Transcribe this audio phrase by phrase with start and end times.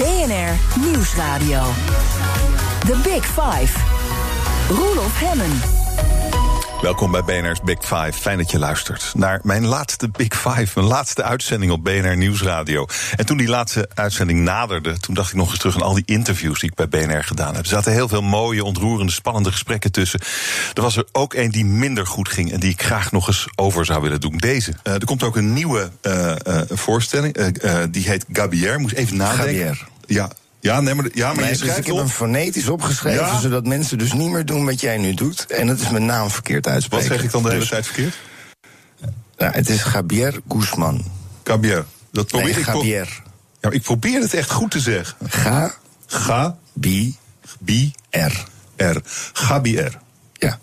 [0.00, 1.62] BNR Nieuwsradio.
[2.86, 3.78] The Big Five.
[4.68, 5.80] Roelof Hemmen.
[6.82, 8.12] Welkom bij BNR's Big Five.
[8.12, 10.68] Fijn dat je luistert naar mijn laatste Big Five.
[10.74, 12.86] Mijn laatste uitzending op BNR Nieuwsradio.
[13.16, 16.02] En toen die laatste uitzending naderde, toen dacht ik nog eens terug aan al die
[16.06, 17.62] interviews die ik bij BNR gedaan heb.
[17.62, 20.20] Er zaten heel veel mooie, ontroerende, spannende gesprekken tussen.
[20.74, 23.46] Er was er ook één die minder goed ging en die ik graag nog eens
[23.54, 24.36] over zou willen doen.
[24.36, 24.72] Deze.
[24.84, 27.34] Uh, er komt ook een nieuwe uh, uh, voorstelling.
[27.90, 28.80] die heet Gabier.
[28.80, 29.66] Moest even nadenken.
[29.66, 29.88] Gabier.
[30.14, 33.38] Ja, ja, nee, maar, ja, maar nee, dus ik heb hem fonetisch opgeschreven, ja?
[33.38, 35.46] zodat mensen dus niet meer doen wat jij nu doet.
[35.46, 37.08] En dat is mijn naam verkeerd uitspreken.
[37.08, 38.18] Wat zeg ik dan de hele tijd verkeerd?
[39.36, 41.04] Nou, het is Javier Guzman.
[41.44, 41.84] Gabier.
[42.12, 42.66] Dat probeer nee, ik.
[42.66, 43.22] Javier.
[43.60, 45.16] Ja, ik probeer het echt goed te zeggen.
[45.28, 45.74] Ga.
[46.06, 46.56] Ga.
[46.72, 47.16] Bi.
[47.58, 47.92] Bi.
[48.10, 48.44] R.
[48.76, 49.00] R.
[49.32, 49.98] Gabier.
[50.32, 50.58] Ja.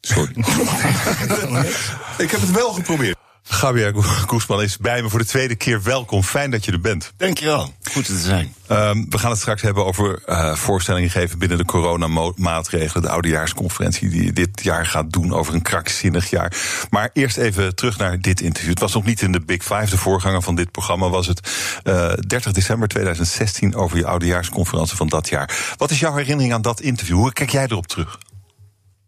[0.00, 0.32] Sorry.
[2.24, 3.16] ik heb het wel geprobeerd.
[3.42, 3.94] Javier
[4.26, 5.82] Koesman is bij me voor de tweede keer.
[5.82, 7.12] Welkom, fijn dat je er bent.
[7.16, 8.54] Dankjewel, goed te zijn.
[8.70, 13.02] Um, we gaan het straks hebben over uh, voorstellingen geven binnen de coronamaatregelen.
[13.02, 16.56] De oudejaarsconferentie die je dit jaar gaat doen over een krankzinnig jaar.
[16.90, 18.70] Maar eerst even terug naar dit interview.
[18.70, 21.50] Het was nog niet in de Big Five, de voorganger van dit programma was het
[21.84, 25.74] uh, 30 december 2016 over je oudejaarsconferentie van dat jaar.
[25.76, 27.16] Wat is jouw herinnering aan dat interview?
[27.16, 28.18] Hoe kijk jij erop terug?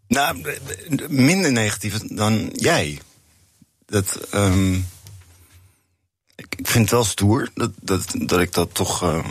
[0.07, 0.57] Nou,
[1.07, 2.99] minder negatief dan jij
[3.85, 4.19] dat.
[4.33, 4.87] Um,
[6.35, 9.03] ik, ik, vind het wel stoer dat, dat, dat ik dat toch.
[9.03, 9.25] Uh,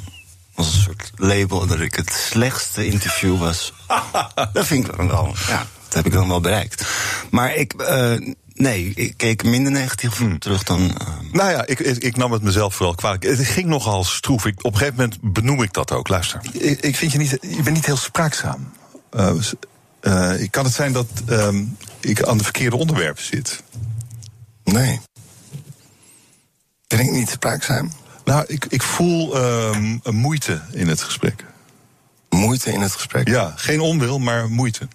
[0.55, 3.73] als een soort label dat ik het slechtste interview was.
[4.53, 5.35] dat vind ik dan wel.
[5.47, 6.87] Ja, dat heb ik dan wel bereikt.
[7.31, 7.75] Maar ik.
[7.79, 10.39] Uh, Nee, ik keek minder negatief hmm.
[10.39, 10.81] terug dan.
[10.81, 11.09] Uh...
[11.33, 13.23] Nou ja, ik, ik, ik, nam het mezelf vooral kwalijk.
[13.23, 14.47] Het ging nogal stroef.
[14.47, 16.09] Ik, op een gegeven moment benoem ik dat ook.
[16.09, 16.41] Luister.
[16.53, 17.31] Ik, ik vind je niet.
[17.31, 18.73] Je bent niet heel spraakzaam.
[19.17, 19.35] Uh,
[20.03, 23.63] uh, kan het zijn dat um, ik aan de verkeerde onderwerpen zit?
[24.65, 25.01] Nee.
[26.87, 27.93] Ben ik niet spraakzaam?
[28.25, 31.45] Nou, ik, ik voel um, een moeite in het gesprek.
[32.29, 33.29] Moeite in het gesprek?
[33.29, 34.89] Ja, geen onwil, maar moeite.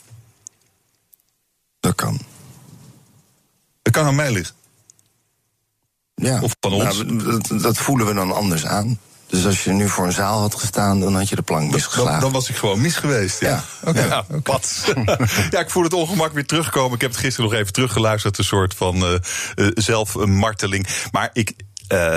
[1.79, 2.19] Dat kan.
[3.81, 4.56] Dat kan aan mij liggen.
[6.16, 6.41] Ja.
[6.41, 7.03] Of van ons.
[7.03, 9.00] Nou, dat, dat, voelen we dan anders aan.
[9.29, 12.12] Dus als je nu voor een zaal had gestaan, dan had je de plank misgeslagen.
[12.12, 13.40] Dan, dan was ik gewoon mis geweest.
[13.40, 13.63] Ja, ja.
[13.81, 13.90] oké.
[13.90, 14.07] Okay.
[14.07, 15.17] Ja, okay.
[15.51, 16.95] ja, ik voel het ongemak weer terugkomen.
[16.95, 19.13] Ik heb het gisteren nog even teruggeluisterd, een soort van uh,
[19.56, 20.88] uh, zelfmarteling.
[21.12, 21.53] Maar ik,
[21.94, 22.13] uh,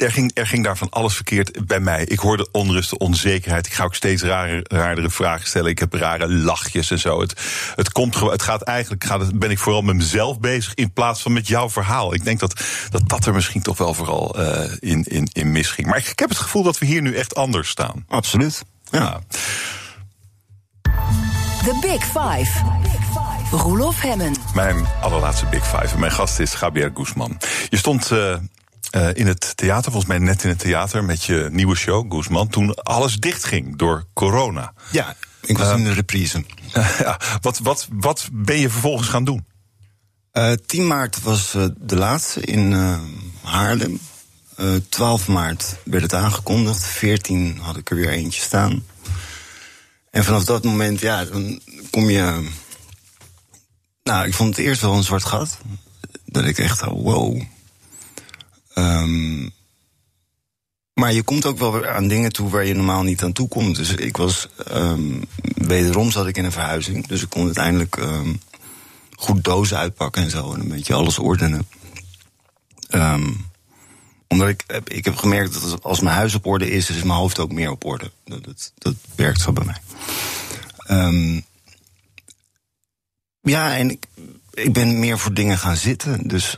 [0.00, 2.04] er, ging, er ging daar van alles verkeerd bij mij.
[2.04, 3.66] Ik hoorde onrust, onzekerheid.
[3.66, 5.70] Ik ga ook steeds rare, raardere vragen stellen.
[5.70, 7.20] Ik heb rare lachjes en zo.
[7.20, 7.34] Het,
[7.74, 11.22] het, komt, het gaat eigenlijk, gaat het, ben ik vooral met mezelf bezig in plaats
[11.22, 12.14] van met jouw verhaal.
[12.14, 15.86] Ik denk dat dat, dat er misschien toch wel vooral uh, in, in, in misging.
[15.86, 18.04] Maar ik, ik heb het gevoel dat we hier nu echt anders staan.
[18.08, 18.64] Absoluut.
[18.90, 19.20] Ja.
[21.64, 22.50] The Big Five.
[23.50, 24.36] Roelof Hemmen.
[24.54, 25.94] Mijn allerlaatste Big Five.
[25.94, 27.40] En mijn gast is Javier Guzman.
[27.68, 28.36] Je stond uh,
[28.96, 32.48] uh, in het theater, volgens mij net in het theater, met je nieuwe show, Guzman,
[32.48, 34.72] toen alles dichtging door corona.
[34.90, 36.44] Ja, ik was uh, in de reprise.
[36.98, 39.46] ja, wat, wat, wat ben je vervolgens gaan doen?
[40.32, 42.72] Uh, 10 maart was de laatste in
[43.42, 44.00] Haarlem.
[44.88, 46.86] 12 maart werd het aangekondigd.
[46.86, 48.84] 14 had ik er weer eentje staan.
[50.10, 52.48] En vanaf dat moment, ja, dan kom je.
[54.02, 55.58] Nou, ik vond het eerst wel een zwart gat.
[56.24, 57.42] Dat ik echt, wow,
[58.74, 59.52] Um,
[60.94, 63.76] maar je komt ook wel aan dingen toe waar je normaal niet aan toe komt.
[63.76, 64.48] Dus ik was.
[64.72, 65.24] Um,
[65.54, 67.06] wederom zat ik in een verhuizing.
[67.06, 68.40] Dus ik kon uiteindelijk um,
[69.16, 70.52] goed dozen uitpakken en zo.
[70.52, 71.68] En een beetje alles ordenen.
[72.90, 73.46] Um,
[74.28, 77.38] omdat ik, ik heb gemerkt dat als mijn huis op orde is, is mijn hoofd
[77.38, 78.10] ook meer op orde.
[78.24, 79.80] Dat, dat, dat werkt zo bij mij.
[83.40, 84.06] Ja, en ik,
[84.52, 86.28] ik ben meer voor dingen gaan zitten.
[86.28, 86.56] Dus.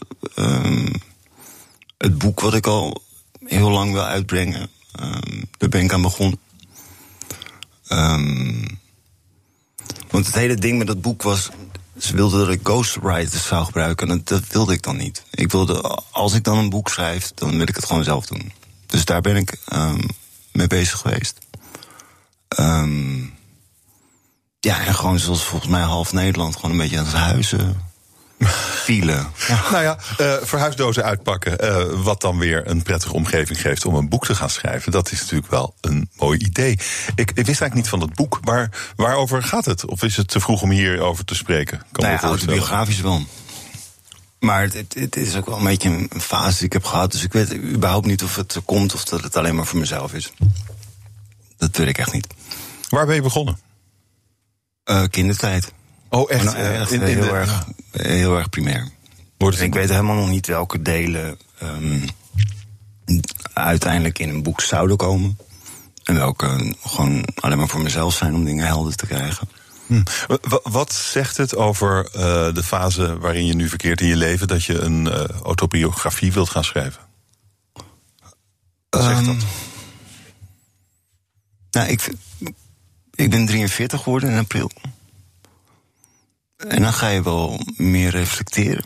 [1.99, 3.03] Het boek wat ik al
[3.45, 4.71] heel lang wil uitbrengen.
[5.01, 6.39] Um, daar ben ik aan begonnen.
[7.89, 8.81] Um,
[10.11, 11.49] want het hele ding met dat boek was.
[11.99, 14.11] Ze wilden dat ik ghostwriters zou gebruiken.
[14.11, 15.23] En dat wilde ik dan niet.
[15.31, 15.81] Ik wilde,
[16.11, 18.53] als ik dan een boek schrijf, dan wil ik het gewoon zelf doen.
[18.87, 20.09] Dus daar ben ik um,
[20.53, 21.38] mee bezig geweest.
[24.61, 27.86] Ja, en gewoon zoals volgens mij half Nederland, gewoon een beetje aan zijn huizen
[28.38, 29.12] file.
[29.49, 29.62] Ja.
[29.71, 31.65] Nou ja, uh, verhuisdozen uitpakken.
[31.65, 34.93] Uh, wat dan weer een prettige omgeving geeft om een boek te gaan schrijven.
[34.93, 36.73] Dat is natuurlijk wel een mooi idee.
[37.15, 38.38] Ik, ik wist eigenlijk niet van dat boek.
[38.43, 39.85] Waar, waarover gaat het?
[39.85, 41.83] Of is het te vroeg om hierover te spreken?
[41.93, 43.23] Kan nou ja, autobiografisch wel.
[44.39, 47.12] Maar het, het, is ook wel een beetje een fase die ik heb gehad.
[47.12, 50.15] Dus ik weet überhaupt niet of het komt of dat het alleen maar voor mezelf
[50.15, 50.32] is.
[51.56, 52.27] Dat weet ik echt niet.
[52.89, 53.59] Waar ben je begonnen?
[54.85, 55.73] Uh, kindertijd.
[56.08, 56.44] Oh, echt?
[56.44, 58.88] Nou, echt in, in heel, de, erg, heel erg primair.
[59.37, 62.05] Wordt ik weet helemaal nog niet welke delen um,
[63.53, 65.38] uiteindelijk in een boek zouden komen.
[66.05, 69.49] En welke gewoon alleen maar voor mezelf zijn om dingen helder te krijgen.
[69.87, 70.03] Hm.
[70.62, 74.64] Wat zegt het over uh, de fase waarin je nu verkeert in je leven dat
[74.64, 77.03] je een uh, autobiografie wilt gaan schrijven?
[78.91, 79.44] Wat zegt Ehm, dat?
[81.70, 82.11] Nou, ik,
[83.14, 84.70] ik ben 43 geworden in april.
[86.56, 88.85] En dan ga je wel meer reflecteren.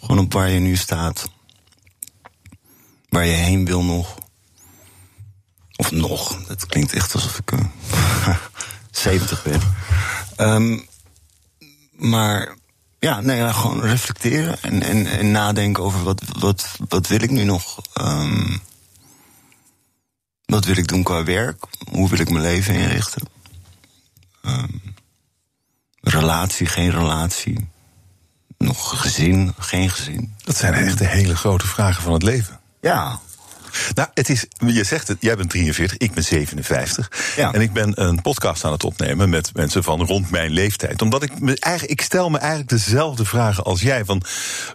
[0.00, 1.30] Gewoon op waar je nu staat.
[3.08, 4.18] Waar je heen wil nog.
[5.76, 6.44] Of nog.
[6.46, 8.36] Dat klinkt echt alsof ik eh,
[8.90, 9.60] 70 ben.
[10.36, 10.78] Ehm,
[11.92, 12.56] maar
[12.98, 17.30] ja, nee, ja, gewoon reflecteren en, en, en nadenken over wat, wat, wat wil ik
[17.30, 17.80] nu nog.
[17.92, 18.56] Ehm,
[20.44, 21.64] wat wil ik doen qua werk?
[21.90, 23.28] Hoe wil ik mijn leven inrichten?
[24.42, 24.76] Ehm,
[26.08, 27.68] relatie, geen relatie.
[28.58, 30.34] Nog gezin, geen gezin.
[30.44, 32.60] Dat zijn echt de hele grote vragen van het leven.
[32.80, 33.20] Ja,
[33.94, 37.10] Nou, het is, je zegt het, jij bent 43, ik ben 57.
[37.36, 37.52] Ja.
[37.52, 41.02] En ik ben een podcast aan het opnemen met mensen van rond mijn leeftijd.
[41.02, 44.04] Omdat ik me eigenlijk, ik stel me eigenlijk dezelfde vragen als jij.
[44.04, 44.22] Van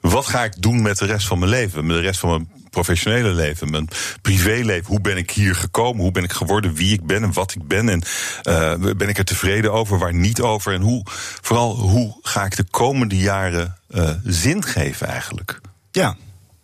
[0.01, 1.85] wat ga ik doen met de rest van mijn leven?
[1.85, 3.88] Met de rest van mijn professionele leven, mijn
[4.22, 4.86] privéleven.
[4.86, 6.02] Hoe ben ik hier gekomen?
[6.02, 7.90] Hoe ben ik geworden wie ik ben en wat ik ben?
[7.90, 8.04] En
[8.42, 10.74] eh, ben ik er tevreden over, waar niet over?
[10.74, 11.06] En hoe,
[11.42, 15.62] vooral, hoe ga ik de komende jaren eh, zin geven eigenlijk?
[15.92, 16.16] ja.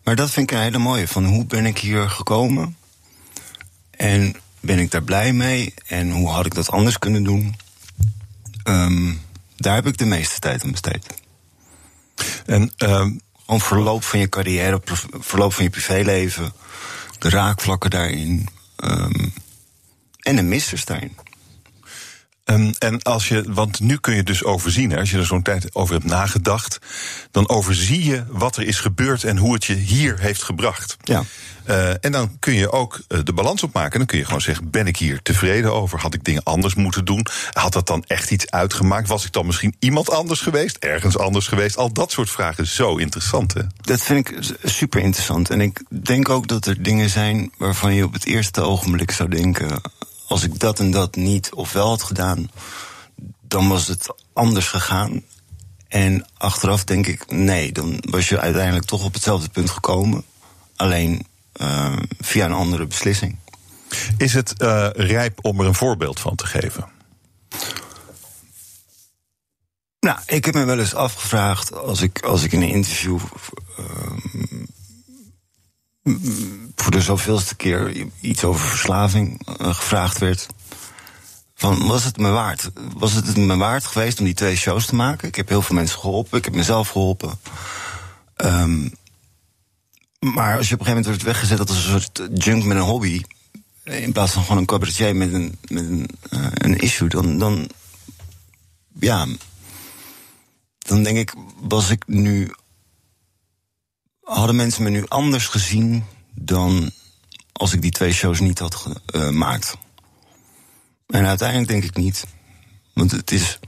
[0.04, 1.08] Maar dat vind ik een hele mooie.
[1.08, 2.76] Van hoe ben ik hier gekomen?
[3.90, 5.74] En ben ik daar blij mee?
[5.86, 7.56] En hoe had ik dat anders kunnen doen?
[8.62, 9.12] Ehm,
[9.56, 11.06] daar heb ik de meeste tijd aan besteed.
[12.46, 13.10] En ehm,
[13.50, 14.80] Gewoon verloop van je carrière,
[15.20, 16.52] verloop van je privéleven,
[17.18, 18.48] de raakvlakken daarin.
[18.76, 19.28] ehm,
[20.20, 21.16] en de missers daarin.
[22.50, 25.42] Ehm, en als je, want nu kun je dus overzien, hè, als je er zo'n
[25.42, 26.78] tijd over hebt nagedacht,
[27.30, 30.96] dan overzie je wat er is gebeurd en hoe het je hier heeft gebracht.
[31.02, 31.24] Ja.
[31.64, 33.98] Eh, en dan kun je ook eh, de balans opmaken.
[33.98, 36.00] Dan kun je gewoon zeggen: ben ik hier tevreden over?
[36.00, 37.26] Had ik dingen anders moeten doen?
[37.52, 39.08] Had dat dan echt iets uitgemaakt?
[39.08, 40.76] Was ik dan misschien iemand anders geweest?
[40.76, 41.76] Ergens anders geweest?
[41.76, 43.62] Al dat soort vragen, zo interessant, hè?
[43.80, 45.50] Dat vind ik super interessant.
[45.50, 49.28] En ik denk ook dat er dingen zijn waarvan je op het eerste ogenblik zou
[49.28, 49.80] denken:
[50.30, 52.50] als ik dat en dat niet of wel had gedaan,
[53.40, 55.22] dan was het anders gegaan.
[55.88, 60.24] En achteraf denk ik: nee, dan was je uiteindelijk toch op hetzelfde punt gekomen.
[60.76, 63.36] Alleen eh, via een andere beslissing.
[64.16, 66.88] Is het eh, rijp om er een voorbeeld van te geven?
[70.00, 73.18] Nou, ik heb me wel eens afgevraagd als ik, als ik in een interview
[73.78, 74.59] ehm,
[76.74, 80.46] voor de zoveelste keer iets over verslaving eh, gevraagd werd.
[81.54, 82.70] Van, was het me waard?
[82.96, 85.28] Was het me waard geweest om die twee shows te maken?
[85.28, 87.38] Ik heb heel veel mensen geholpen, ik heb mezelf geholpen.
[88.36, 88.88] Ehm,
[90.18, 92.82] maar als je op een gegeven moment wordt weggezet als een soort junk met een
[92.82, 93.22] hobby,
[93.84, 97.68] in plaats van gewoon een cabaretier met een, met een, eh, een issue, dan, dan
[98.98, 99.26] ja,
[100.78, 102.52] dan denk ik, was ik nu.
[104.22, 106.90] Hadden mensen me nu anders gezien dan
[107.52, 108.74] als ik die twee shows niet had
[109.06, 109.76] gemaakt?
[111.06, 112.24] En uiteindelijk denk ik niet.
[112.92, 113.58] Want het is.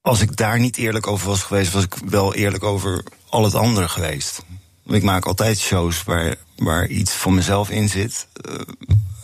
[0.00, 3.54] Als ik daar niet eerlijk over was geweest, was ik wel eerlijk over al het
[3.54, 4.42] andere geweest.
[4.86, 8.60] Ik maak altijd shows waar, waar iets van mezelf in zit, eh,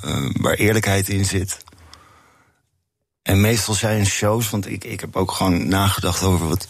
[0.03, 1.57] eh, waar eerlijkheid in zit.
[3.23, 6.69] En meestal zijn shows, want ik, ik heb ook gewoon nagedacht over wat.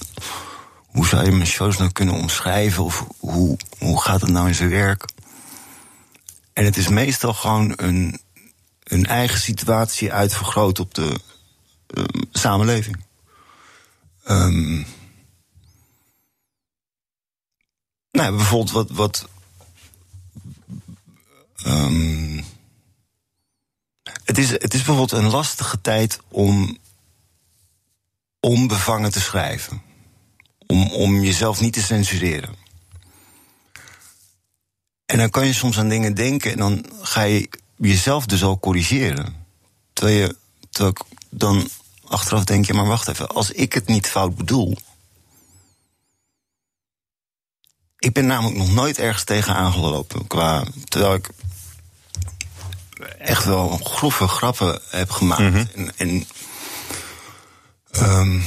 [0.92, 2.84] Hoe zou je mijn shows nou kunnen omschrijven?
[2.84, 5.04] Of hoe, hoe gaat het nou in zijn werk?
[6.52, 8.20] En het is meestal gewoon een,
[8.82, 11.20] een eigen situatie uitvergroot op de
[11.86, 13.04] um, samenleving.
[14.28, 14.86] Um,
[18.10, 18.90] nou, bijvoorbeeld wat.
[18.90, 19.28] wat
[21.66, 22.44] um,
[24.24, 26.78] het, is, het is bijvoorbeeld een lastige tijd om
[28.40, 29.82] onbevangen te schrijven.
[30.72, 32.54] Om, om jezelf niet te censureren.
[35.06, 38.58] En dan kan je soms aan dingen denken en dan ga je jezelf dus al
[38.58, 39.46] corrigeren.
[39.92, 40.36] Terwijl je
[40.70, 41.68] terwijl ik dan
[42.04, 44.76] achteraf denk je, maar wacht even, als ik het niet fout bedoel.
[47.98, 50.26] Ik ben namelijk nog nooit ergens tegen aangelopen.
[50.26, 51.28] Qua, terwijl ik
[53.18, 55.40] echt wel grove grappen heb gemaakt.
[55.40, 55.90] Mm -hmm.
[55.96, 55.96] En.
[55.96, 56.26] en
[58.18, 58.44] um,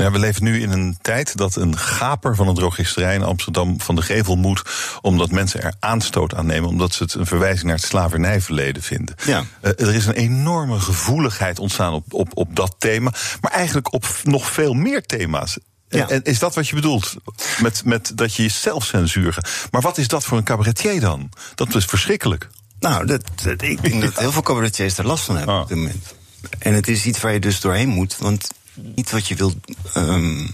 [0.00, 3.80] ja, we leven nu in een tijd dat een gaper van een drogisterij in Amsterdam
[3.80, 4.62] van de gevel moet.
[5.00, 6.68] omdat mensen er aanstoot aan nemen.
[6.68, 9.14] omdat ze het een verwijzing naar het slavernijverleden vinden.
[9.24, 9.44] Ja.
[9.62, 13.12] Uh, er is een enorme gevoeligheid ontstaan op, op, op dat thema.
[13.40, 15.58] maar eigenlijk op nog veel meer thema's.
[15.88, 16.08] Ja.
[16.08, 17.16] En is dat wat je bedoelt?
[17.60, 19.44] Met, met dat je jezelf censuren.
[19.70, 21.30] Maar wat is dat voor een cabaretier dan?
[21.54, 22.48] Dat is verschrikkelijk.
[22.80, 23.22] Nou, dat,
[23.56, 25.60] ik denk dat heel veel cabaretiers er last van hebben ah.
[25.60, 26.14] op dit moment.
[26.58, 28.16] En het is iets waar je dus doorheen moet.
[28.18, 29.56] Want niet wat je wilt.
[29.96, 30.50] Um,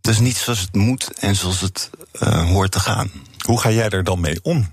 [0.00, 1.90] het is niet zoals het moet en zoals het
[2.22, 3.10] uh, hoort te gaan.
[3.44, 4.72] Hoe ga jij er dan mee om?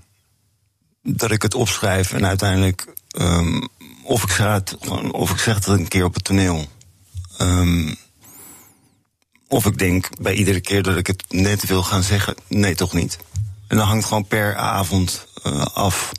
[1.02, 2.94] Dat ik het opschrijf en uiteindelijk.
[3.18, 3.68] Um,
[4.02, 4.76] of, ik ga het,
[5.10, 6.66] of ik zeg het een keer op het toneel.
[7.40, 7.96] Um,
[9.48, 12.92] of ik denk bij iedere keer dat ik het net wil gaan zeggen, nee, toch
[12.92, 13.18] niet.
[13.66, 16.12] En dan hangt gewoon per avond uh, af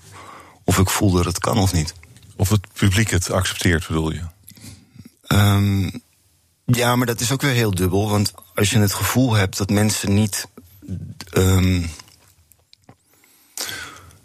[0.64, 1.94] of ik voel dat het kan of niet.
[2.36, 4.24] Of het publiek het accepteert, bedoel je?
[5.28, 6.04] Um,
[6.66, 8.10] ja, maar dat is ook weer heel dubbel.
[8.10, 10.48] Want als je het gevoel hebt dat mensen niet
[11.32, 11.90] um,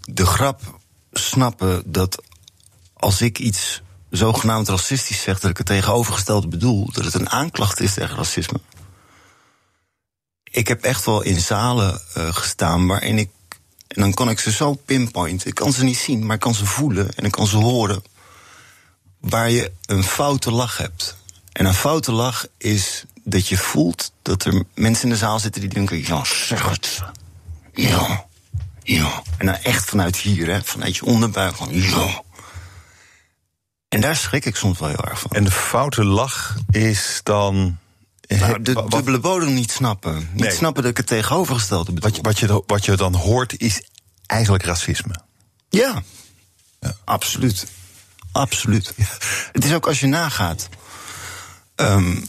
[0.01, 0.81] de grap
[1.13, 2.23] snappen dat
[2.93, 7.81] als ik iets zogenaamd racistisch zeg, dat ik het tegenovergestelde bedoel, dat het een aanklacht
[7.81, 8.61] is tegen racisme.
[10.45, 13.31] Ik heb echt wel in zalen uh, gestaan waarin ik.
[13.89, 15.49] En dan kan ik ze zo pinpointen.
[15.49, 18.03] Ik kan ze niet zien, maar ik kan ze voelen en ik kan ze horen.
[19.21, 21.17] Waar je een foute lach hebt.
[21.53, 25.61] En een foute lach is dat je voelt dat er mensen in de zaal zitten
[25.61, 27.03] die denken: ja, zeg het.
[27.75, 28.27] Ja,
[28.83, 29.23] ja.
[29.39, 32.23] En dan echt vanuit hier, hè, vanuit je onderbuik, van ja.
[33.89, 35.31] En daar schrik ik soms wel heel erg van.
[35.31, 37.79] En de foute lach is dan.
[38.29, 40.29] Nou, de dubbele bodem niet snappen.
[40.33, 42.11] Niet snappen dat ik het tegenovergestelde bedoel.
[42.11, 43.83] Wat je, wat, je, wat je dan hoort is
[44.27, 45.15] eigenlijk racisme.
[45.69, 46.03] Ja,
[46.81, 46.95] ja.
[47.05, 47.67] absoluut.
[48.33, 48.95] Absoluut.
[49.53, 50.69] Het is ook als je nagaat.
[51.77, 52.25] Um,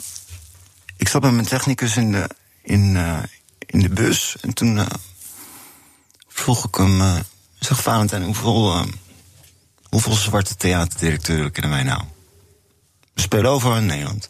[0.97, 2.29] ik zat met mijn technicus in de,
[2.61, 3.19] in, uh,
[3.59, 4.35] in de bus.
[4.41, 4.85] En toen uh,
[6.27, 7.01] vroeg ik hem...
[7.01, 7.19] Uh,
[7.59, 8.85] zeg Valentijn, hoeveel,
[9.89, 12.03] hoeveel zwarte theaterdirecteuren kennen wij nou?
[13.13, 14.29] We spelen over in Nederland.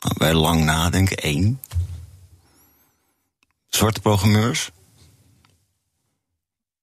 [0.00, 1.60] Nou, wij lang nadenken, één.
[3.68, 4.70] Zwarte programmeurs.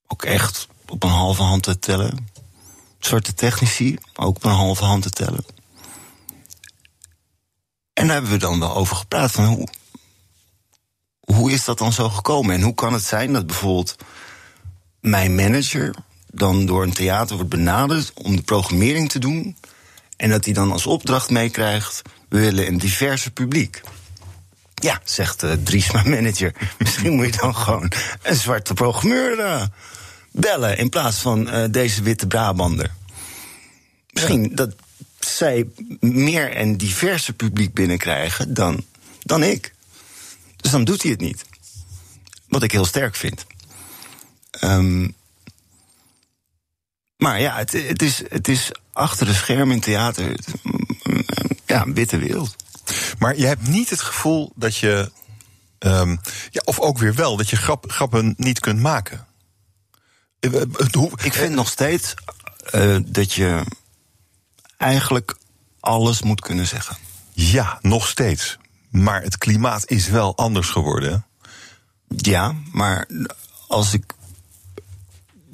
[0.08, 2.28] Ook echt op een halve hand te tellen.
[3.06, 5.46] Zwarte technici, ook op een halve hand te tellen.
[7.94, 9.32] En daar hebben we dan wel over gepraat.
[9.32, 9.68] Van hoe,
[11.20, 12.56] hoe is dat dan zo gekomen?
[12.56, 13.96] En hoe kan het zijn dat bijvoorbeeld
[15.00, 15.96] mijn manager
[16.28, 19.58] dan door een theater wordt benaderd om de programmering te doen.
[20.18, 23.82] En dat hij dan als opdracht meekrijgt: we willen een diverse publiek.
[24.76, 26.54] Ja, zegt uh, Dries, manager.
[26.80, 29.70] Misschien moet je dan gewoon een zwarte programmeur
[30.36, 32.92] bellen in plaats van uh, deze witte Brabander.
[34.10, 34.76] Misschien dat
[35.20, 35.68] zij
[36.00, 38.86] meer en diverse publiek binnenkrijgen dan,
[39.20, 39.74] dan ik.
[40.56, 41.46] Dus dan doet hij het niet.
[42.48, 43.46] Wat ik heel sterk vind.
[44.62, 45.16] Um,
[47.18, 50.40] maar ja, het, het, is, het is achter de schermen in theater
[51.66, 52.56] ja, een witte wereld.
[53.18, 55.12] Maar je hebt niet het gevoel dat je.
[55.80, 59.28] Um, ja, of ook weer wel, dat je grap, grappen niet kunt maken.
[60.40, 60.62] Eh,
[61.24, 62.14] ik vind nog steeds
[62.76, 63.64] uh, dat je
[64.78, 65.36] eigenlijk
[65.80, 66.98] alles moet kunnen zeggen.
[67.34, 68.58] Ja, nog steeds.
[68.90, 71.26] Maar het klimaat is wel anders geworden.
[72.08, 73.08] Ja, maar
[73.68, 74.14] als ik.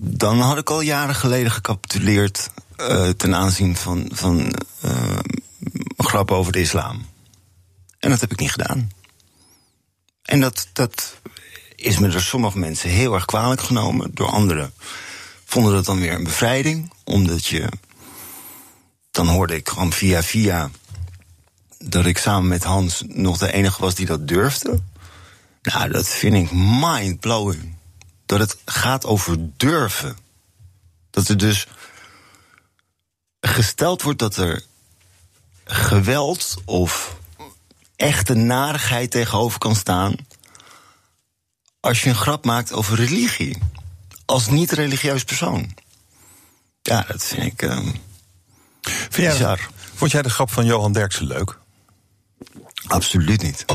[0.03, 5.19] Dan had ik al jaren geleden gecapituleerd uh, ten aanzien van, van uh,
[5.97, 7.05] grappen over de islam.
[7.99, 8.91] En dat heb ik niet gedaan.
[10.21, 11.21] En dat, dat
[11.81, 14.11] is me door sommige mensen heel erg kwalijk genomen.
[14.13, 14.73] Door anderen
[15.45, 16.93] vonden dat dan weer een bevrijding.
[17.03, 17.69] Omdat je
[19.11, 20.69] dan hoorde ik gewoon via via
[21.77, 24.79] dat ik samen met Hans nog de enige was die dat durfde.
[25.61, 27.75] Nou, dat vind ik mind-blowing.
[28.25, 30.17] Dat het gaat over durven.
[31.09, 31.67] Dat er dus
[33.41, 34.63] gesteld wordt dat er
[35.65, 37.15] geweld of
[37.95, 40.15] echte narigheid tegenover kan staan.
[41.81, 43.57] Als je een grap maakt over religie.
[44.25, 45.75] Als niet-religieus persoon.
[46.81, 47.61] Ja, dat vind ik.
[47.61, 47.87] Uh,
[49.09, 49.57] Vind jij,
[49.95, 51.59] vond jij de grap van Johan Derksen leuk?
[52.87, 53.65] Absoluut niet.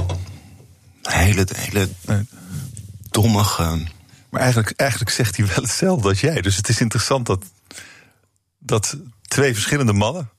[1.03, 1.89] Hele, hele
[3.11, 3.87] dommige.
[4.31, 6.41] Maar eigenlijk, eigenlijk zegt hij wel hetzelfde als jij.
[6.41, 7.45] Dus het is interessant dat,
[8.59, 10.31] dat twee verschillende mannen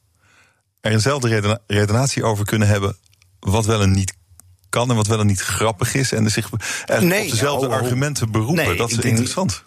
[0.82, 2.98] er eenzelfde redenatie over kunnen hebben.
[3.40, 4.17] wat wel en niet
[4.70, 6.12] kan en wat wel en niet grappig is.
[6.12, 6.50] En zich
[7.00, 8.78] nee, op dezelfde argumenten beroepen.
[8.78, 9.64] dat is interessant.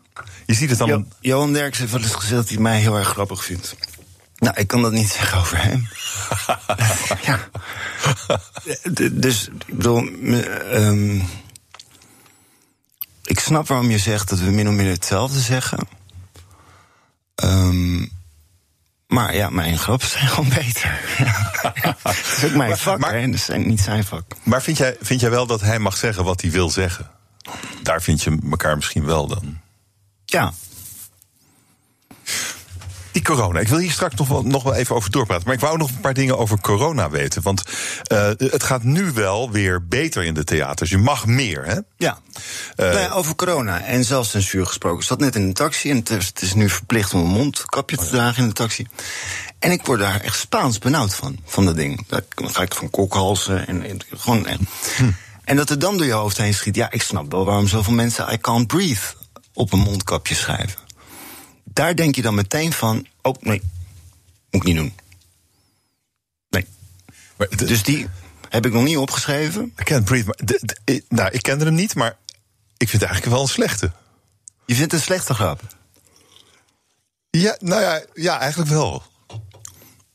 [0.47, 1.13] Je ziet het dan.
[1.21, 3.77] Johan Derksen heeft wel eens gezegd dat hij mij heel erg grappig vindt.
[4.37, 5.89] Nou, ik kan dat niet zeggen over hem.
[7.27, 7.49] ja.
[9.13, 10.09] Dus, ik bedoel.
[10.73, 11.29] Um,
[13.25, 15.89] ik snap waarom je zegt dat we min of meer hetzelfde zeggen.
[17.45, 18.11] Um,
[19.11, 21.01] maar ja, mijn grappen zijn gewoon beter.
[22.03, 24.25] dat is ook mijn vak, maar, hè, dat is niet zijn vak.
[24.43, 27.11] Maar vind jij, vind jij wel dat hij mag zeggen wat hij wil zeggen?
[27.83, 29.59] Daar vind je elkaar misschien wel dan.
[30.25, 30.53] Ja.
[33.13, 33.61] Die corona.
[33.61, 35.45] Ik wil hier straks nog wel, nog wel even over doorpraten.
[35.47, 37.43] Maar ik wou nog een paar dingen over corona weten.
[37.43, 37.63] Want
[38.13, 40.91] uh, het gaat nu wel weer beter in de theaters.
[40.91, 41.79] Je mag meer, hè?
[41.97, 42.19] Ja.
[42.77, 44.99] Uh, nou ja over corona en zelfcensuur gesproken.
[44.99, 47.27] Ik zat net in een taxi en het is, het is nu verplicht om een
[47.27, 48.87] mondkapje te dragen in de taxi.
[49.59, 52.07] En ik word daar echt Spaans benauwd van, van dat ding.
[52.09, 52.23] Dan
[52.55, 54.47] ga ik van kokhalzen en, en gewoon...
[54.47, 55.11] En, hm.
[55.45, 56.77] en dat er dan door je hoofd heen schiet.
[56.77, 59.15] Ja, ik snap wel waarom zoveel mensen I can't breathe
[59.53, 60.79] op een mondkapje schrijven.
[61.73, 63.63] Daar denk je dan meteen van, oh nee,
[64.51, 64.95] moet ik niet doen.
[66.49, 66.67] Nee.
[67.37, 68.09] Maar de, dus die
[68.49, 69.73] heb ik nog niet opgeschreven.
[69.81, 70.27] I can't breathe.
[70.27, 72.17] Maar de, de, nou, ik kende hem niet, maar
[72.77, 73.93] ik vind het eigenlijk wel een slechte.
[74.67, 75.77] Je vindt het een slechte grap?
[77.31, 79.03] Ja, nou ja, ja eigenlijk wel.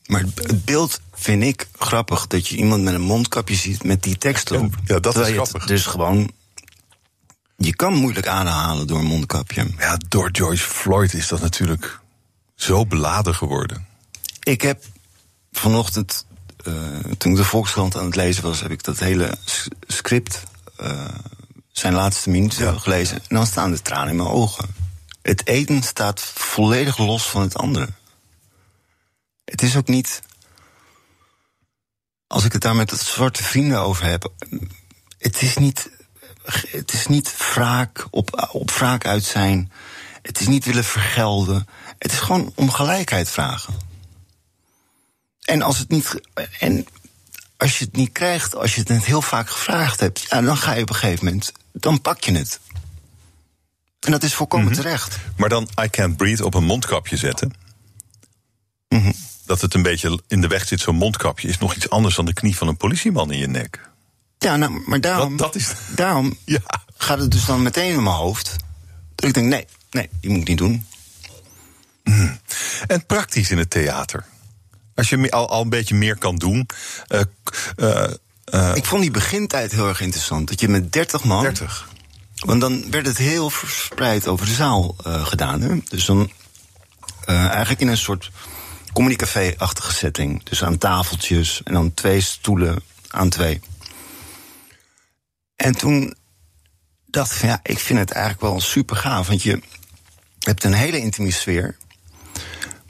[0.06, 4.18] Maar het beeld vind ik grappig dat je iemand met een mondkapje ziet met die
[4.18, 4.76] tekst erop.
[4.86, 5.66] Ja, dat is grappig.
[5.66, 6.32] Dus gewoon.
[7.58, 9.68] Je kan moeilijk ademhalen door een mondkapje.
[9.78, 12.00] Ja, door George Floyd is dat natuurlijk
[12.56, 13.88] zo beladen geworden.
[14.44, 14.84] Ik heb
[15.52, 16.26] vanochtend,
[16.68, 19.38] uh, toen ik de Volkskrant aan het lezen was, heb ik dat hele
[19.88, 20.44] script,
[20.82, 21.08] uh,
[21.72, 22.72] zijn laatste minuut ja.
[22.72, 23.18] gelezen.
[23.18, 24.76] En dan staan de tranen in mijn ogen.
[25.22, 27.90] Het eten staat volledig los van het andere.
[29.46, 30.22] Het is ook niet.
[32.28, 34.32] Als ik het daar met het zwarte vrienden over heb.
[35.18, 35.90] Het is niet.
[36.46, 39.72] Het is niet wraak op, op wraak uit zijn.
[40.22, 41.68] Het is niet willen vergelden.
[42.00, 43.74] Het is gewoon om gelijkheid vragen.
[45.42, 46.22] En als het niet.
[46.60, 46.88] En
[47.58, 50.58] als je het niet krijgt, als je het net heel vaak gevraagd hebt, ja, dan
[50.58, 51.52] ga je op een gegeven moment.
[51.72, 52.60] Dan pak je het.
[54.00, 54.76] En dat is volkomen Mhm.
[54.76, 55.18] terecht.
[55.38, 57.54] Maar dan I can't breathe op een mondkapje zetten.
[58.90, 59.12] Mhm.
[59.46, 62.26] Dat het een beetje in de weg zit, zo'n mondkapje, is nog iets anders dan
[62.26, 63.90] de knie van een politieman in je nek.
[64.38, 65.72] Ja, nou, maar daarom, Dat, dat is.
[65.96, 66.60] daarom Ja.
[66.98, 68.56] gaat het dus dan meteen in mijn hoofd.
[69.16, 70.86] Dat ik denk, nee, nee, die moet ik niet doen.
[72.88, 74.26] En praktisch in het theater.
[74.96, 76.68] Als je al, al een beetje meer kan doen.
[77.08, 77.22] eh,
[77.76, 78.14] eh,
[78.46, 80.48] eh, Ik vond die begintijd heel erg interessant.
[80.48, 81.42] Dat je met 30 man.
[81.44, 81.90] 30.
[82.36, 85.62] Want dan werd het heel verspreid over de zaal gedaan.
[85.62, 85.78] Hè?
[85.90, 86.32] Dus dan
[87.26, 88.32] eigenlijk in een soort
[88.94, 90.44] communicafé-achtige setting.
[90.44, 93.62] Dus aan tafeltjes en dan twee stoelen aan twee.
[95.56, 96.16] En toen
[97.06, 99.28] dacht ik van ja, ik vind het eigenlijk wel super gaaf.
[99.28, 99.62] Want je
[100.40, 101.78] hebt een hele intieme sfeer.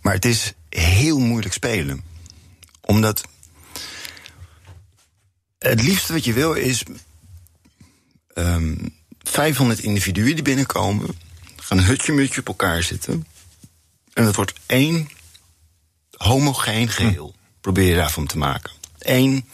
[0.02, 2.04] Maar het is heel moeilijk spelen.
[2.82, 3.24] Omdat
[5.60, 6.84] het liefste wat je wil is
[8.34, 8.76] ehm
[9.30, 11.18] 500 individuen die binnenkomen,
[11.56, 13.28] gaan hutje-mutje op elkaar zitten.
[14.14, 15.10] En dat wordt één
[16.18, 17.36] homogeen geheel.
[17.62, 18.72] Probeer je daarvan te maken.
[19.00, 19.50] Eén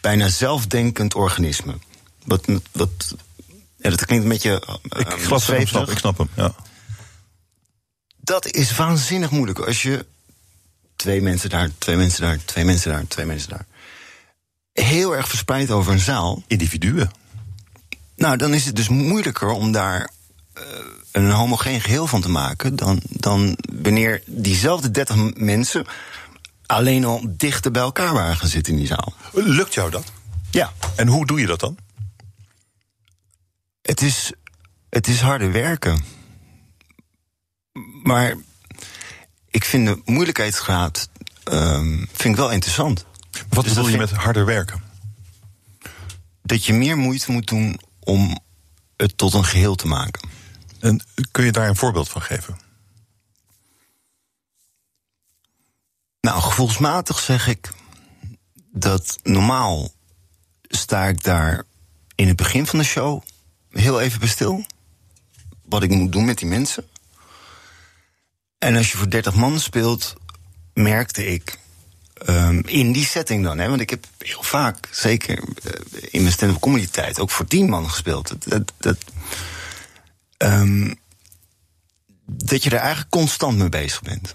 [0.00, 1.78] bijna zelfdenkend organisme.
[2.26, 3.14] Wat, wat,
[3.76, 4.60] ja, dat klinkt een beetje.
[4.66, 5.68] eh, ik, glas zweverig.
[5.68, 6.28] snap, ik snap hem.
[6.34, 6.54] Ja.
[8.16, 10.06] Dat is waanzinnig moeilijk als je
[10.96, 13.66] twee mensen daar, twee mensen daar, twee mensen daar, twee mensen daar.
[14.72, 16.42] Heel erg verspreid over een zaal.
[16.46, 17.10] Individuen.
[18.16, 20.10] Nou, dan is het dus moeilijker om daar
[20.52, 20.62] eh,
[21.12, 25.86] een homogeen geheel van te maken dan, dan wanneer diezelfde 30 m- mensen
[26.66, 29.14] alleen al dichter bij elkaar waren gaan zitten in die zaal.
[29.32, 30.04] Lukt jou dat?
[30.50, 31.76] Ja, En hoe doe je dat dan?
[33.86, 34.32] Het is,
[34.88, 36.04] het is harde werken.
[38.02, 38.34] Maar
[39.50, 41.08] ik vind de moeilijkheidsgraad
[41.44, 43.04] ehm, vind ik wel interessant.
[43.48, 44.82] Wat Dus bedoel je met harder werken?
[46.42, 48.38] Dat je meer moeite moet doen om
[48.96, 50.28] het tot een geheel te maken.
[50.80, 52.58] En kun je daar een voorbeeld van geven?
[56.20, 57.70] Nou, gevoelsmatig zeg ik
[58.72, 59.90] dat normaal
[60.62, 61.64] sta ik daar
[62.14, 63.22] in het begin van de show
[63.78, 64.66] heel even bij.
[65.64, 66.88] Wat ik moet doen met die mensen.
[68.58, 70.14] En als je voor 30 man speelt,
[70.74, 71.58] merkte ik
[72.14, 76.32] ehm, in die setting dan, hè, want ik heb heel vaak, zeker eh, in mijn
[76.32, 78.28] stand-up comedy tijd, ook voor 10 man gespeeld.
[78.28, 78.98] Dat, dat, dat,
[80.36, 80.94] ehm,
[82.26, 84.34] dat je er eigenlijk constant mee bezig bent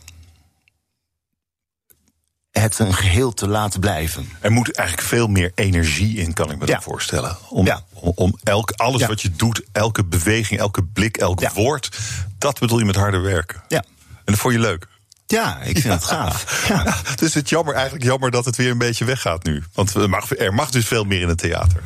[2.51, 4.29] het een geheel te laten blijven.
[4.39, 6.73] Er moet eigenlijk veel meer energie in, kan ik me Ja.
[6.73, 7.37] dan voorstellen.
[7.49, 7.83] Om, Ja.
[7.93, 9.07] om, elk, alles Ja.
[9.07, 11.97] wat je doet, elke beweging, elke blik, elk woord.
[12.37, 13.63] Dat bedoel je met harder werken.
[13.67, 14.87] Ja, En dat vond je leuk.
[15.27, 16.43] ja ik vind het gaaf.
[17.19, 19.63] Dus het is jammer, eigenlijk jammer dat het weer een beetje weggaat nu.
[19.73, 21.81] Want er mag, er mag dus veel meer in het theater.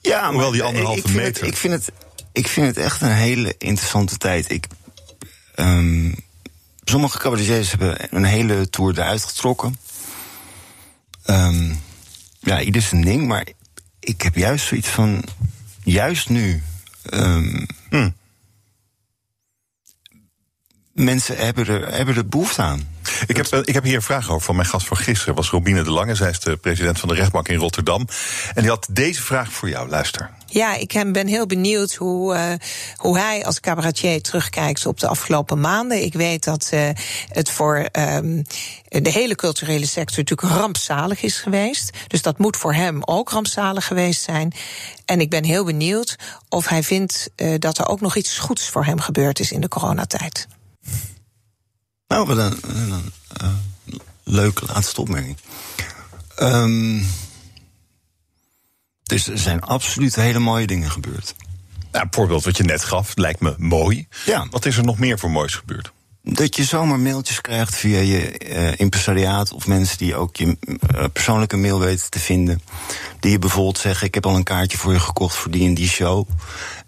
[0.00, 1.42] Ja, Hoewel die anderhalve ik meter.
[1.44, 1.92] Het, ik, vind het,
[2.32, 4.50] ik vind het echt een hele interessante tijd.
[4.50, 4.66] Ik,
[5.54, 6.12] ehm,
[6.84, 9.76] sommige cabaretiers hebben een hele tour eruit getrokken.
[11.26, 11.80] Um,
[12.38, 13.46] ja, ieder zijn ding, maar
[14.00, 15.24] ik heb juist zoiets van.
[15.84, 16.62] Juist nu.
[17.10, 17.66] Um,
[20.92, 22.88] Mensen hebben er, hebben er behoefte aan.
[23.26, 25.34] Ik heb, ik heb hier een vraag over van mijn gast van gisteren.
[25.34, 26.14] was Robine de Lange.
[26.14, 28.08] Zij is de president van de rechtbank in Rotterdam.
[28.54, 29.88] En die had deze vraag voor jou.
[29.88, 30.30] Luister.
[30.46, 32.52] Ja, ik ben heel benieuwd hoe, uh,
[32.96, 36.02] hoe hij als cabaretier terugkijkt op de afgelopen maanden.
[36.02, 36.88] Ik weet dat uh,
[37.28, 38.44] het voor um,
[38.88, 41.96] de hele culturele sector natuurlijk rampzalig is geweest.
[42.06, 44.52] Dus dat moet voor hem ook rampzalig geweest zijn.
[45.04, 46.16] En ik ben heel benieuwd
[46.48, 49.60] of hij vindt uh, dat er ook nog iets goeds voor hem gebeurd is in
[49.60, 50.46] de coronatijd.
[52.12, 55.36] Nou, wat een, een, een leuke laatste opmerking.
[56.40, 57.06] Um,
[59.02, 61.34] dus er zijn absoluut hele mooie dingen gebeurd.
[61.92, 64.06] Nou, voorbeeld wat je net gaf, lijkt me mooi.
[64.24, 64.46] Ja.
[64.50, 65.92] Wat is er nog meer voor moois gebeurd?
[66.22, 71.04] Dat je zomaar mailtjes krijgt via je uh, impresariaat of mensen die ook je uh,
[71.12, 72.62] persoonlijke mail weten te vinden.
[73.20, 75.74] Die je bijvoorbeeld zeggen: Ik heb al een kaartje voor je gekocht voor die en
[75.74, 76.28] die show.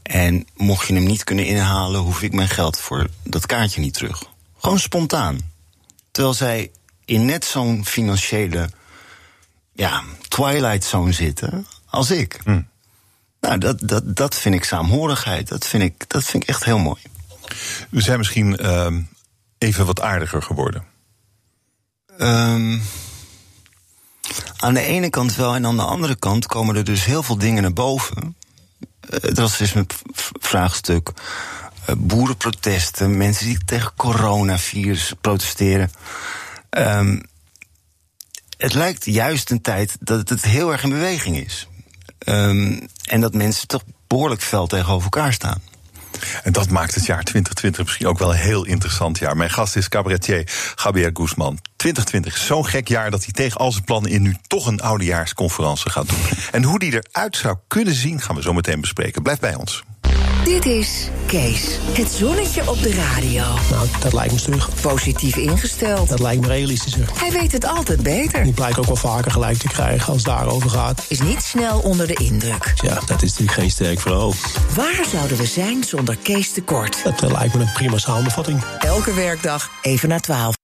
[0.02, 3.94] En mocht je hem niet kunnen inhalen, hoef ik mijn geld voor dat kaartje niet
[3.94, 4.32] terug.
[4.64, 5.38] Gewoon spontaan.
[6.10, 6.70] Terwijl zij
[7.04, 8.68] in net zo'n financiële
[9.72, 12.40] ja, twilight zone zitten als ik.
[12.44, 12.62] Hm.
[13.40, 15.48] Nou, dat, dat, dat vind ik saamhorigheid.
[15.48, 17.00] Dat vind ik, dat vind ik echt heel mooi.
[17.90, 18.96] We zijn misschien uh,
[19.58, 20.84] even wat aardiger geworden.
[22.18, 22.82] Um,
[24.56, 27.38] aan de ene kant wel, en aan de andere kant komen er dus heel veel
[27.38, 28.36] dingen naar boven.
[29.00, 31.12] Het racisme-vraagstuk,
[31.98, 35.90] boerenprotesten, mensen die tegen coronavirus protesteren.
[36.70, 37.22] Um,
[38.56, 41.68] het lijkt juist een tijd dat het heel erg in beweging is.
[42.26, 45.62] Um, en dat mensen toch behoorlijk fel tegenover elkaar staan.
[46.42, 49.36] En dat maakt het jaar 2020 misschien ook wel een heel interessant jaar.
[49.36, 50.50] Mijn gast is cabaretier
[50.84, 51.58] Javier Guzman.
[51.76, 54.80] 2020 is zo'n gek jaar dat hij tegen al zijn plannen in nu toch een
[54.80, 56.18] oudejaarsconferentie gaat doen.
[56.52, 59.22] En hoe die eruit zou kunnen zien, gaan we zo meteen bespreken.
[59.22, 59.84] Blijf bij ons.
[60.44, 63.44] Dit is Kees, het zonnetje op de radio.
[63.70, 64.80] Nou, dat lijkt me stug.
[64.80, 66.08] Positief ingesteld.
[66.08, 67.08] Dat lijkt me realistischer.
[67.14, 68.42] Hij weet het altijd beter.
[68.42, 71.04] Die blijkt ook wel vaker gelijk te krijgen als het daarover gaat.
[71.08, 72.72] Is niet snel onder de indruk.
[72.76, 74.32] Ja, dat is natuurlijk geen sterk verhaal.
[74.74, 77.04] Waar zouden we zijn zonder Kees tekort?
[77.04, 78.64] Dat uh, lijkt me een prima samenvatting.
[78.78, 80.54] Elke werkdag even na 12.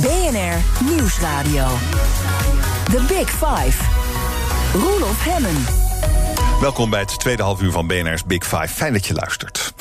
[0.00, 1.66] BNR Nieuwsradio.
[2.84, 3.82] The Big Five.
[4.72, 5.79] Roelof Hemmen.
[6.60, 8.68] Welkom bij het tweede half uur van BNR's Big Five.
[8.68, 9.72] Fijn dat je luistert.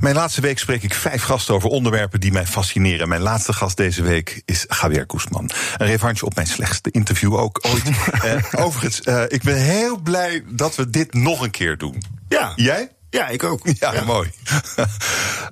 [0.00, 3.08] Mijn laatste week spreek ik vijf gasten over onderwerpen die mij fascineren.
[3.08, 5.50] Mijn laatste gast deze week is Javier Koesman.
[5.76, 7.88] Een revanche op mijn slechtste interview ook ooit.
[8.24, 12.02] uh, overigens, uh, ik ben heel blij dat we dit nog een keer doen.
[12.28, 12.52] Ja.
[12.56, 12.90] Jij?
[13.10, 13.60] Ja, ik ook.
[13.78, 14.04] Ja, ja.
[14.04, 14.30] mooi.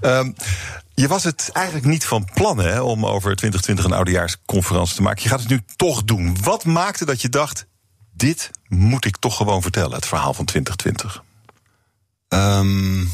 [0.00, 0.34] um,
[0.94, 5.22] je was het eigenlijk niet van plan hè, om over 2020 een oudejaarsconferentie te maken.
[5.22, 6.36] Je gaat het nu toch doen.
[6.42, 7.66] Wat maakte dat je dacht,
[8.12, 11.24] dit moet ik toch gewoon vertellen, het verhaal van 2020?
[12.28, 13.10] Um,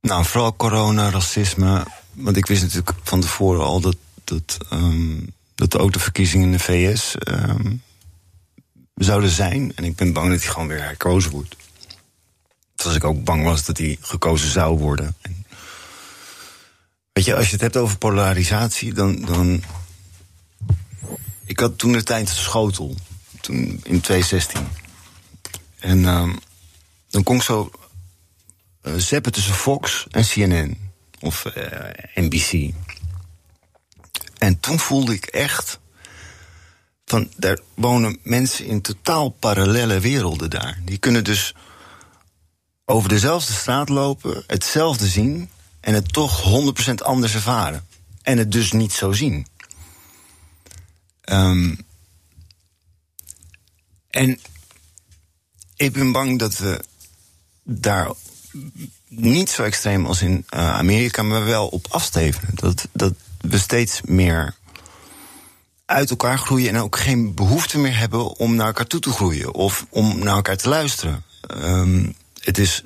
[0.00, 1.86] nou, vooral corona, racisme.
[2.12, 6.58] Want ik wist natuurlijk van tevoren al dat, dat, um, dat de autoverkiezingen in de
[6.58, 7.82] VS um,
[8.94, 9.72] zouden zijn.
[9.74, 11.56] En ik ben bang dat hij gewoon weer herkozen wordt.
[12.74, 15.16] Zoals ik ook bang was dat hij gekozen zou worden.
[15.20, 15.44] En
[17.12, 19.20] weet je, als je het hebt over polarisatie, dan.
[19.24, 19.62] dan
[21.46, 22.94] ik had toen de tijd schotel.
[23.40, 24.68] Toen in 2016.
[25.78, 26.38] En um,
[27.08, 27.70] dan kon ik zo
[28.82, 30.78] uh, tussen Fox en CNN.
[31.20, 31.64] Of uh,
[32.14, 32.74] NBC.
[34.38, 35.78] En toen voelde ik echt.
[37.04, 40.80] Van, daar wonen mensen in totaal parallele werelden daar.
[40.84, 41.54] Die kunnen dus
[42.84, 45.50] over dezelfde straat lopen, hetzelfde zien.
[45.80, 46.42] en het toch
[46.90, 47.86] 100% anders ervaren.
[48.22, 49.46] En het dus niet zo zien.
[51.32, 51.78] Um,
[54.10, 54.40] en
[55.76, 56.84] ik ben bang dat we
[57.62, 58.10] daar
[59.08, 62.54] niet zo extreem als in uh, Amerika, maar wel op afstevenen.
[62.54, 64.54] Dat, dat we steeds meer
[65.84, 69.54] uit elkaar groeien en ook geen behoefte meer hebben om naar elkaar toe te groeien
[69.54, 71.24] of om naar elkaar te luisteren.
[71.50, 72.82] Um, het is,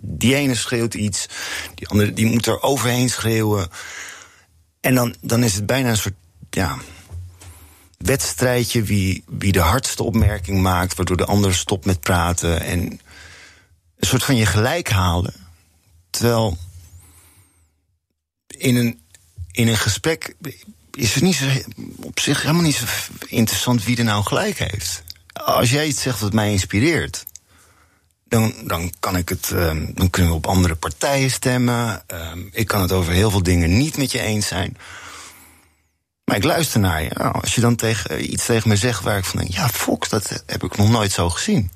[0.00, 1.26] die ene schreeuwt iets,
[1.74, 3.68] die andere die moet er overheen schreeuwen.
[4.80, 6.14] En dan, dan is het bijna een soort
[6.50, 6.78] ja,
[7.98, 12.60] wedstrijdje wie, wie de hardste opmerking maakt, waardoor de ander stopt met praten.
[12.60, 12.80] En
[13.96, 15.34] een soort van je gelijk halen.
[16.10, 16.58] Terwijl
[18.46, 19.00] in een,
[19.50, 20.36] in een gesprek
[20.90, 22.84] is het niet op zich helemaal niet zo
[23.26, 25.02] interessant wie er nou gelijk heeft.
[25.32, 27.24] Als jij iets zegt wat mij inspireert,
[28.24, 29.50] dan, dan kan ik het.
[29.50, 32.02] ehm, dan kunnen we op andere partijen stemmen.
[32.06, 34.76] Ehm, ik kan het over heel veel dingen niet met je eens zijn.
[36.24, 37.10] Maar ik luister naar je.
[37.14, 40.08] Nou, als je dan tegen, iets tegen me zegt waar ik van denk, ja, Fox,
[40.08, 41.70] dat heb ik nog nooit zo gezien.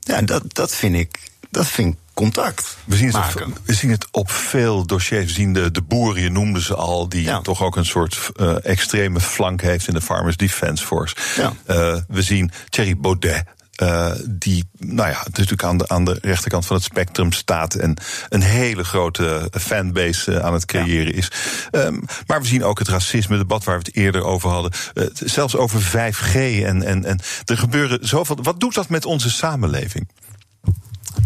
[0.00, 1.18] Ja, dat, dat vind ik.
[1.50, 2.76] Dat vind ik contact.
[2.84, 3.46] We zien, het maken.
[3.46, 5.24] op, we zien het op veel dossiers.
[5.24, 7.40] We zien de, de boeren, je noemde ze al, die Ja.
[7.40, 11.14] toch ook een soort eh, extreme flank heeft in de Farmers Defence Force.
[11.36, 11.52] Ja.
[11.64, 13.44] Eh, we zien Thierry Baudet.
[13.76, 17.96] Eh, die, nou ja, natuurlijk aan de, aan de rechterkant van het spectrum staat en
[18.28, 21.30] een hele grote fanbase eh, aan het creëren is.
[21.70, 24.72] Ehm, maar we zien ook het racisme-debat waar we het eerder over hadden.
[24.94, 26.34] Eh, zelfs over 5G
[26.64, 28.38] en, en, en er gebeuren zoveel.
[28.42, 30.08] Wat doet dat met onze samenleving?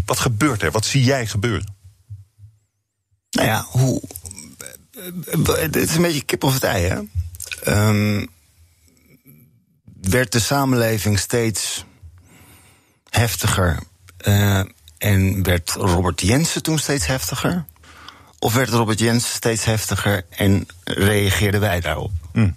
[0.05, 0.71] Wat gebeurt er?
[0.71, 1.75] Wat zie jij gebeuren?
[3.29, 4.01] Nou ja, hoe.
[5.51, 6.99] Het is een beetje kip of het ei, hè?
[7.63, 8.25] Ehm,
[10.01, 11.85] werd de samenleving steeds
[13.11, 13.79] heftiger
[14.17, 14.61] eh,
[14.97, 17.65] en werd Robert Jensen toen steeds heftiger?
[18.39, 22.11] Of werd Robert Jensen steeds heftiger en reageerden wij daarop?
[22.31, 22.55] Hmm.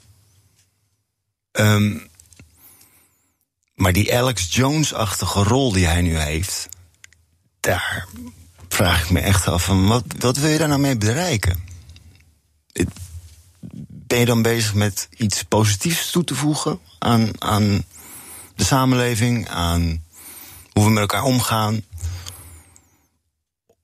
[1.53, 1.99] Ehm,
[3.75, 6.69] maar die Alex Jones-achtige rol die hij nu heeft,
[7.61, 8.07] daar
[8.69, 11.65] vraag ik me echt af van wat, wat wil je daar nou mee bereiken?
[13.89, 17.85] Ben je dan bezig met iets positiefs toe te voegen aan, aan
[18.55, 20.05] de samenleving, aan
[20.75, 21.83] hoe we met elkaar omgaan?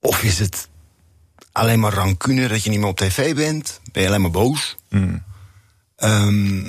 [0.01, 0.69] Of is het
[1.53, 3.81] alleen maar rancune dat je niet meer op tv bent?
[3.93, 4.77] Ben je alleen maar boos?
[5.97, 6.63] Ehm,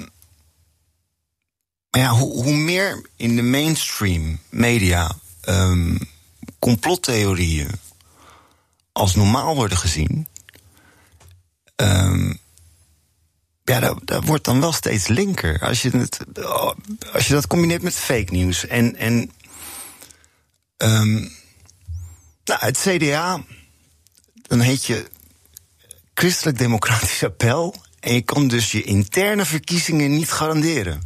[1.90, 5.98] maar ja, hoe, hoe meer in de mainstream media ehm,
[6.60, 7.70] complottheorieën
[8.92, 10.28] als normaal worden gezien.
[11.76, 12.34] ehm,
[13.64, 15.60] ja, dat, dat wordt dan wel steeds linker.
[15.60, 16.20] Als je, het,
[17.14, 18.68] als je dat combineert met fake nieuws.
[18.68, 19.32] En, en
[20.82, 21.14] ehm,
[22.44, 23.44] nou, het CDA,
[24.42, 25.10] dan heet je
[26.14, 27.76] Christelijk Democratisch Appel.
[28.00, 31.02] En je kan dus je interne verkiezingen niet garanderen.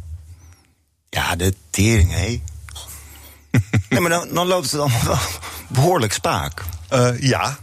[1.08, 2.42] Ja, de tering, hé.
[3.88, 5.18] nee, maar dan, dan loopt het allemaal wel
[5.68, 6.62] behoorlijk spaak.
[6.88, 7.58] Eh, ja.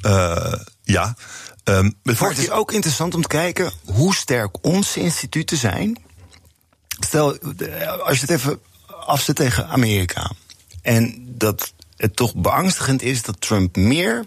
[0.00, 1.16] Eh, ja.
[1.64, 5.98] Het Maar het is ook interessant om te kijken hoe sterk onze instituten zijn.
[7.00, 8.60] Stel, eh, als je het even
[9.06, 10.30] afzet tegen Amerika.
[10.88, 14.26] En dat het toch beangstigend is dat Trump meer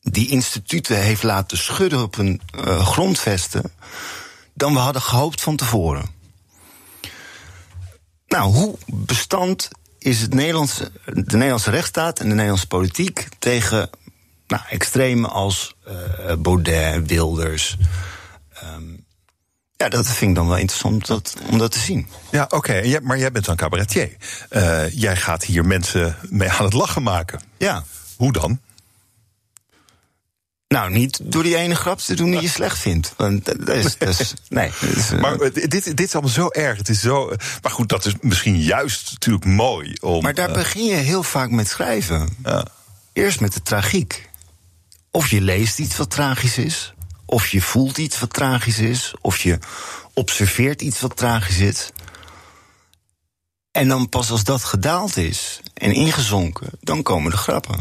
[0.00, 3.72] die instituten heeft laten schudden op hun eh, grondvesten.
[4.54, 6.06] dan we hadden gehoopt van tevoren.
[8.26, 13.90] Nou, hoe bestand is het Nederlandse, de Nederlandse rechtsstaat en de Nederlandse politiek tegen
[14.46, 17.76] nou, extremen als eh, Baudet, Wilders.
[19.76, 22.06] Ja, dat vind ik dan wel interessant om dat, om dat te zien.
[22.30, 23.00] Ja, oké.
[23.02, 24.16] Maar jij bent dan cabaretier.
[24.48, 27.40] Eh, jij gaat hier mensen mee aan het lachen maken.
[27.56, 27.84] Ja.
[28.16, 28.60] Hoe dan?
[30.68, 33.14] Nou, niet door die ene grap te doen die je slecht vindt.
[33.16, 36.32] Want dat is, dat is, nee, dat is, eh, Maar eh, dit, dit is allemaal
[36.32, 36.78] zo erg.
[36.78, 37.32] Het is zo.
[37.62, 40.22] Maar goed, dat is misschien juist natuurlijk mooi om.
[40.22, 42.36] maar daar begin je heel vaak met schrijven.
[43.12, 44.30] Eerst met de tragiek.
[45.10, 46.94] Of je leest iets wat tragisch is.
[47.26, 49.14] Of je voelt iets wat tragisch is.
[49.20, 49.58] Of je
[50.14, 51.90] observeert iets wat tragisch is.
[53.76, 57.78] En dan pas als dat gedaald is en ingezonken, dan komen de grappen.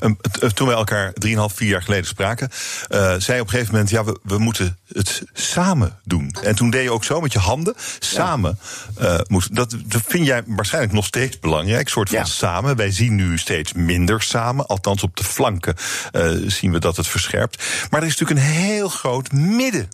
[0.00, 2.50] Ehm, eh, toen wij elkaar 3,5, 4 jaar geleden spraken,
[2.88, 6.36] eh, zei je op een gegeven moment: ja, we, we moeten het samen doen.
[6.42, 7.74] En toen deed je ook zo met je handen.
[7.98, 8.58] Samen
[8.96, 9.54] eh, moet.
[9.54, 11.88] Dat, dat vind jij waarschijnlijk nog steeds belangrijk.
[11.88, 12.24] soort van Ja.
[12.24, 12.76] samen.
[12.76, 14.66] Wij zien nu steeds minder samen.
[14.66, 15.74] Althans, op de flanken
[16.12, 17.62] eh, zien we dat het verscherpt.
[17.90, 19.88] Maar er is natuurlijk een heel groot midden.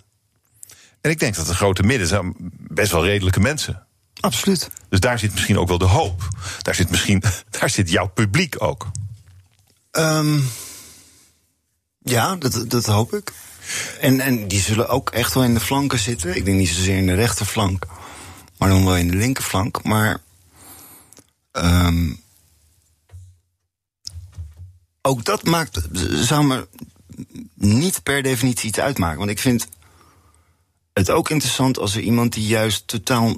[1.01, 2.33] En ik denk dat het grote midden zijn
[2.69, 3.87] best wel redelijke mensen.
[4.23, 4.69] Absoluut.
[4.89, 6.27] Dus daar zit misschien ook wel de hoop.
[6.61, 7.23] Daar zit misschien,
[7.59, 8.91] daar zit jouw publiek ook.
[9.91, 10.39] Ehm,
[11.99, 13.31] ja, dat, dat hoop ik.
[13.99, 16.35] En, en die zullen ook echt wel in de flanken zitten.
[16.35, 17.85] Ik denk niet zozeer in de rechterflank,
[18.57, 19.83] maar dan wel in de linkerflank.
[19.83, 20.21] Maar
[21.51, 22.13] ehm,
[25.01, 26.67] ook dat maakt, zou me
[27.53, 29.17] niet per definitie iets uitmaken.
[29.17, 29.67] Want ik vind
[30.93, 33.37] het ook interessant als er iemand die juist totaal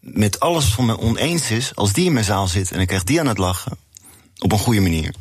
[0.00, 3.04] met alles van me oneens is, als die in mijn zaal zit en ik krijg
[3.04, 3.78] die aan het lachen,
[4.38, 5.14] op een goede manier.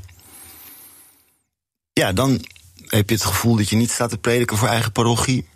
[1.93, 2.45] Ja, dan
[2.87, 5.47] heb je het gevoel dat je niet staat te prediken voor eigen parochie.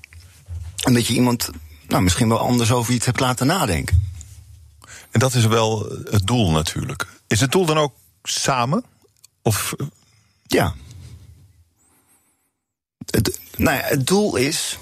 [0.83, 1.49] En dat je iemand
[1.87, 4.11] nou, misschien wel anders over iets hebt laten nadenken.
[5.11, 7.07] En dat is wel het doel natuurlijk.
[7.27, 8.83] Is het doel dan ook samen?
[9.41, 9.87] Of eh,
[10.47, 10.75] Ja.
[13.05, 14.77] Het, nou ja, het doel is.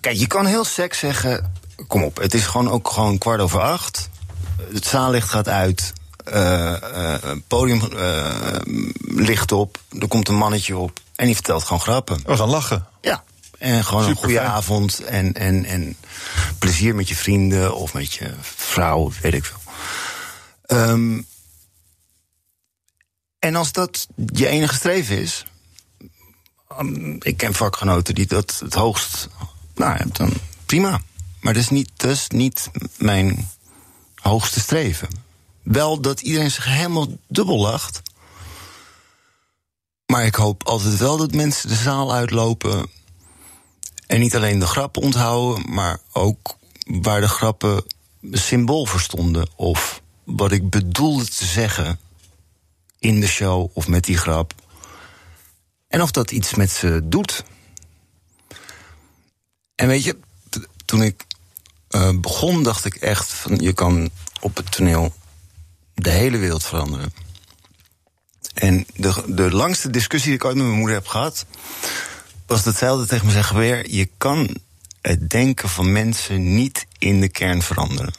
[0.00, 1.52] Kijk, je kan heel sec zeggen.
[1.86, 4.08] Kom op, het is gewoon ook gewoon kwart over acht.
[4.72, 5.92] Het zaallicht gaat uit.
[6.24, 8.56] eh, eh, podium eh,
[9.00, 12.20] licht op, er komt een mannetje op en die vertelt gewoon grappen.
[12.26, 12.86] We gaan lachen.
[13.00, 13.24] Ja.
[13.58, 14.46] En gewoon een goede fijn.
[14.48, 15.96] avond en, en, en
[16.58, 19.56] plezier met je vrienden of met je vrouw, weet ik veel.
[20.66, 21.20] Ehm,
[23.38, 25.44] en als dat je enige streven is.
[26.80, 29.28] um, ik ken vakgenoten die dat het hoogst.
[29.74, 30.32] Nou ja, dan
[30.66, 31.00] prima.
[31.42, 33.48] Maar dat is niet, is niet mijn
[34.14, 35.08] hoogste streven.
[35.62, 38.02] Wel dat iedereen zich helemaal dubbel lacht.
[40.06, 42.90] Maar ik hoop altijd wel dat mensen de zaal uitlopen.
[44.06, 47.84] En niet alleen de grappen onthouden, maar ook waar de grappen
[48.30, 49.48] symbool voor stonden.
[49.56, 52.00] Of wat ik bedoelde te zeggen
[52.98, 54.54] in de show of met die grap.
[55.88, 57.44] En of dat iets met ze doet.
[59.74, 60.18] En weet je,
[60.84, 61.24] toen ik
[61.92, 65.14] eh, begon, dacht ik echt van je kan op het toneel
[65.94, 67.12] de hele wereld veranderen.
[68.54, 71.46] En de, de langste discussie die ik ooit met mijn moeder heb gehad,
[72.46, 74.56] was dat zij altijd tegen me zeggen: weer, je kan
[75.00, 78.14] het denken van mensen niet in de kern veranderen.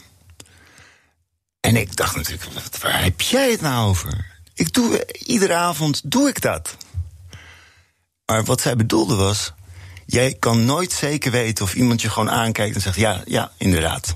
[1.59, 2.45] En ik dacht natuurlijk,
[2.81, 4.25] waar heb jij het nou over?
[4.53, 6.77] Ik doe, iedere avond doe ik dat.
[8.25, 9.53] Maar wat zij bedoelde was,
[10.05, 14.15] jij kan nooit zeker weten of iemand je gewoon aankijkt en zegt, ja, ja, inderdaad.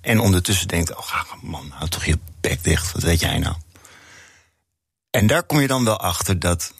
[0.00, 3.56] En ondertussen denkt, oh ga- man, hou toch je bek dicht, wat weet jij nou?
[5.10, 6.72] En daar kom je dan wel achter dat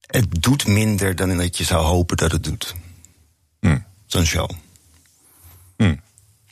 [0.00, 2.74] het doet minder dan dat je zou hopen dat het doet.
[3.60, 3.84] Hmm.
[4.06, 4.50] Zo'n show.
[5.76, 6.00] Hmm.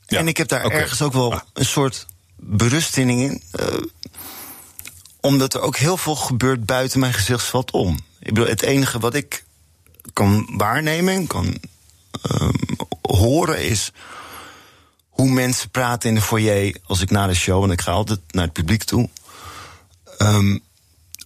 [0.07, 1.41] Ja, En ik heb daar ergens ook wel Ah.
[1.53, 3.43] een soort berusting in.
[3.51, 3.67] eh,
[5.21, 7.99] omdat er ook heel veel gebeurt buiten mijn gezichtsveld om.
[8.19, 9.45] Ik bedoel, het enige wat ik
[10.13, 11.55] kan waarnemen, kan
[12.23, 12.53] ehm,
[13.03, 13.93] horen, is
[15.09, 18.21] hoe mensen praten in de foyer als ik na de show, want ik ga altijd
[18.31, 19.09] naar het publiek toe.
[20.19, 20.59] Ehm,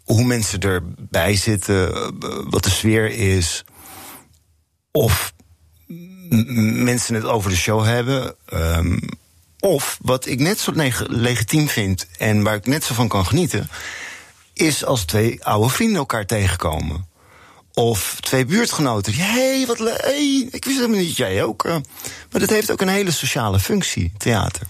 [0.05, 2.09] hoe mensen erbij zitten, eh,
[2.51, 3.65] wat de sfeer is.
[4.93, 5.33] Of
[6.29, 8.35] mensen het over de show hebben.
[8.47, 8.99] ehm,
[9.61, 13.27] of wat ik net zo neg- legitiem vind en waar ik net zo van kan
[13.27, 13.69] genieten,
[14.53, 17.07] is als twee oude vrienden elkaar tegenkomen.
[17.79, 19.13] Of twee buurtgenoten.
[19.15, 19.23] Hé,
[19.57, 20.01] hey, wat leuk.
[20.01, 21.65] Hey, ik wist helemaal niet dat jij ook.
[21.65, 21.77] eh.
[22.31, 24.63] maar dat heeft ook een hele sociale functie, theater.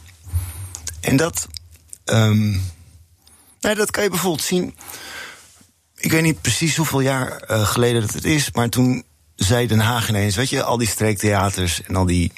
[1.01, 1.47] En dat.
[2.05, 2.51] ehm,
[3.61, 4.77] nou, dat kan je bijvoorbeeld zien.
[5.97, 9.05] Ik weet niet precies hoeveel jaar eh, geleden dat het is, maar toen
[9.37, 12.33] zei Den Haag ineens: Weet je, al die streektheaters en al die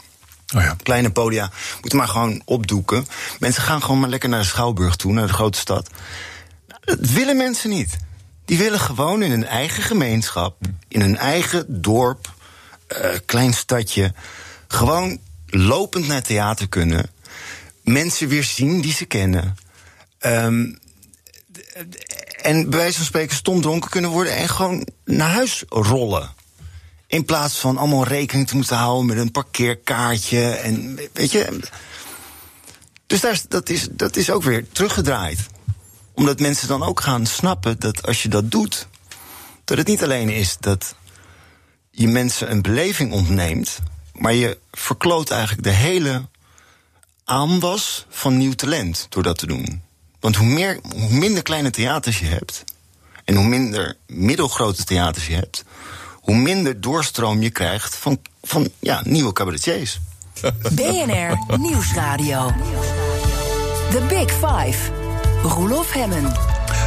[0.57, 0.77] Oh ja.
[0.83, 1.51] kleine podia
[1.81, 3.07] moeten maar gewoon opdoeken.
[3.39, 5.91] Mensen gaan gewoon maar lekker naar de Schouwburg toe, naar de grote stad.
[6.69, 7.97] Nou, Dat willen mensen niet.
[8.49, 10.57] Die willen gewoon in hun eigen gemeenschap,
[10.89, 12.35] in hun eigen dorp,
[12.87, 14.13] eh, klein stadje,
[14.69, 17.11] gewoon lopend naar theater kunnen.
[17.83, 19.57] Mensen weer zien die ze kennen.
[20.19, 20.73] Ehm,
[22.43, 26.31] en bij wijze van spreken stom dronken kunnen worden en gewoon naar huis rollen.
[27.07, 30.49] In plaats van allemaal rekening te moeten houden met een parkeerkaartje.
[30.49, 31.61] En weet je.
[33.07, 35.39] Dus daar, dat, is, dat is ook weer teruggedraaid.
[36.19, 38.87] Omdat mensen dan ook gaan snappen dat als je dat doet.
[39.65, 40.95] dat het niet alleen is dat
[41.91, 43.79] je mensen een beleving ontneemt.
[44.13, 46.29] maar je verkloot eigenlijk de hele
[47.25, 49.83] aanwas van nieuw talent door dat te doen.
[50.21, 52.65] Want hoe, meer, hoe minder kleine theaters je hebt.
[53.25, 55.65] en hoe minder middelgrote theaters je hebt.
[56.15, 59.99] hoe minder doorstroom je krijgt van, van ja, nieuwe cabaretiers.
[60.73, 62.53] BNR Nieuwsradio.
[63.91, 65.08] The Big Five.
[65.43, 66.33] Roelof Hemmen.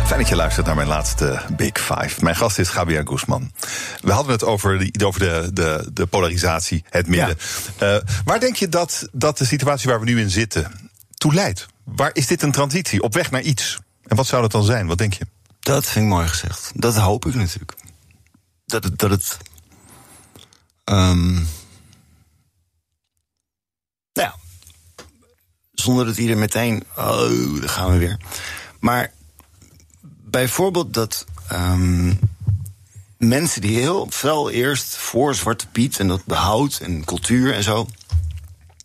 [0.06, 2.24] Fijn dat je luistert naar mijn laatste Big Five.
[2.24, 3.52] Mijn gast is Gabriel Guzman.
[4.02, 7.38] We hadden het over, de, over de, de, de polarisatie, het midden.
[7.78, 11.66] Eh, waar denk je dat, dat de situatie waar we nu in zitten toe leidt?
[11.84, 13.02] Waar is dit een transitie?
[13.02, 13.80] Op weg naar iets?
[14.08, 14.88] En wat zou dat dan zijn?
[14.88, 15.28] Wat denk je?
[15.60, 16.72] Dat vind ik mooi gezegd.
[16.76, 17.74] Dat hoop ik natuurlijk.
[18.66, 19.00] Dat het.
[19.00, 19.38] Dat het
[20.84, 21.44] ehm, nou
[24.14, 24.36] ja,
[25.82, 26.84] zonder dat ieder meteen.
[26.98, 28.18] Oh, daar gaan we weer.
[28.80, 29.12] Maar
[30.24, 32.14] bijvoorbeeld dat ehm,
[33.18, 37.88] mensen die heel fel eerst voor Zwarte Piet en dat behoud en cultuur en zo.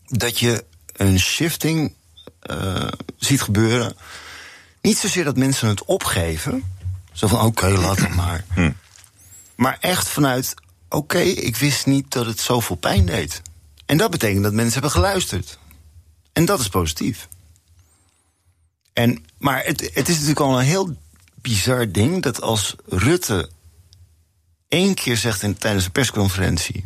[0.07, 1.95] dat je een shifting
[2.41, 3.97] eh, ziet gebeuren.
[4.81, 6.65] Niet zozeer dat mensen het opgeven.
[7.13, 8.45] Zo van, oké, laat het maar.
[9.55, 10.55] Maar echt vanuit,
[10.89, 13.43] oké, ik wist niet dat het zoveel pijn deed.
[13.87, 15.59] En dat betekent dat mensen hebben geluisterd.
[16.37, 17.29] En dat is positief.
[18.93, 20.97] En, maar het, het is natuurlijk al een heel
[21.35, 22.23] bizar ding...
[22.23, 23.51] dat als Rutte
[24.69, 26.83] één keer zegt in, tijdens een persconferentie...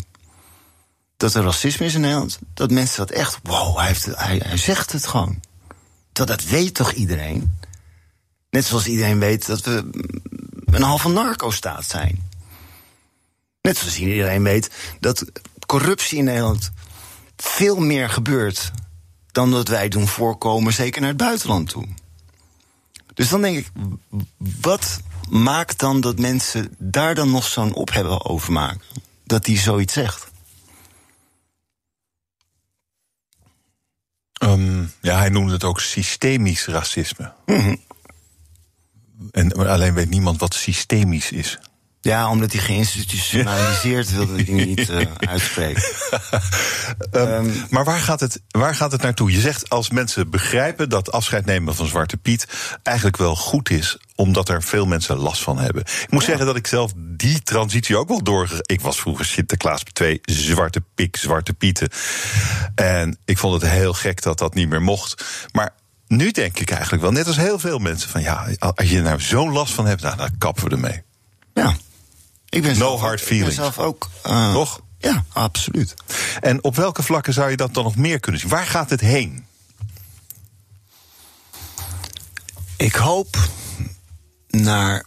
[1.16, 2.38] dat er racisme is in Nederland...
[2.54, 5.40] dat mensen dat echt, wow, hij, heeft hij, hij zegt het gewoon.
[6.12, 7.58] Terwijl dat weet toch iedereen?
[8.50, 9.90] Net zoals iedereen weet dat we
[10.64, 12.28] een halve narco-staat zijn.
[13.62, 14.70] Net zoals iedereen weet
[15.00, 15.24] dat
[15.66, 16.70] corruptie in Nederland
[17.36, 18.72] veel meer gebeurt
[19.32, 21.86] dan dat wij doen voorkomen, zeker naar het buitenland toe.
[23.14, 23.70] Dus dan denk ik,
[24.60, 28.80] wat maakt dan dat mensen daar dan nog zo'n ophebben over maken?
[29.24, 30.30] Dat hij zoiets zegt.
[34.32, 37.32] Ehm, ja, hij noemde het ook systemisch racisme.
[37.46, 37.76] Mhm.
[39.30, 41.58] En alleen weet niemand wat systemisch is.
[42.02, 45.82] Ja, omdat hij geïnstitutionaliseerd wilde ik niet uh, uitspreken.
[47.12, 49.32] Um, maar waar gaat, het, waar gaat het naartoe?
[49.32, 52.46] Je zegt als mensen begrijpen dat afscheid nemen van Zwarte Piet
[52.82, 55.82] eigenlijk wel goed is, omdat er veel mensen last van hebben.
[55.82, 56.26] Ik moet ja.
[56.28, 58.60] zeggen dat ik zelf die transitie ook wel door.
[58.62, 61.88] Ik was vroeger Sinterklaas twee zwarte pik, zwarte pieten.
[62.74, 65.24] En ik vond het heel gek dat dat niet meer mocht.
[65.52, 65.74] Maar
[66.06, 69.02] nu denk ik eigenlijk wel, net als heel veel mensen, van ja, als je er
[69.02, 71.02] nou zo'n last van hebt, nou, dan kappen we ermee.
[71.54, 71.74] Ja.
[72.50, 73.50] Ik ben no zelf, hard feelings.
[73.50, 74.08] Ik ben zelf ook.
[74.26, 74.80] Uh, Toch?
[74.98, 75.94] Ja, absoluut.
[76.40, 78.50] En op welke vlakken zou je dat dan nog meer kunnen zien?
[78.50, 79.44] Waar gaat het heen?
[82.76, 83.36] Ik hoop
[84.48, 85.04] naar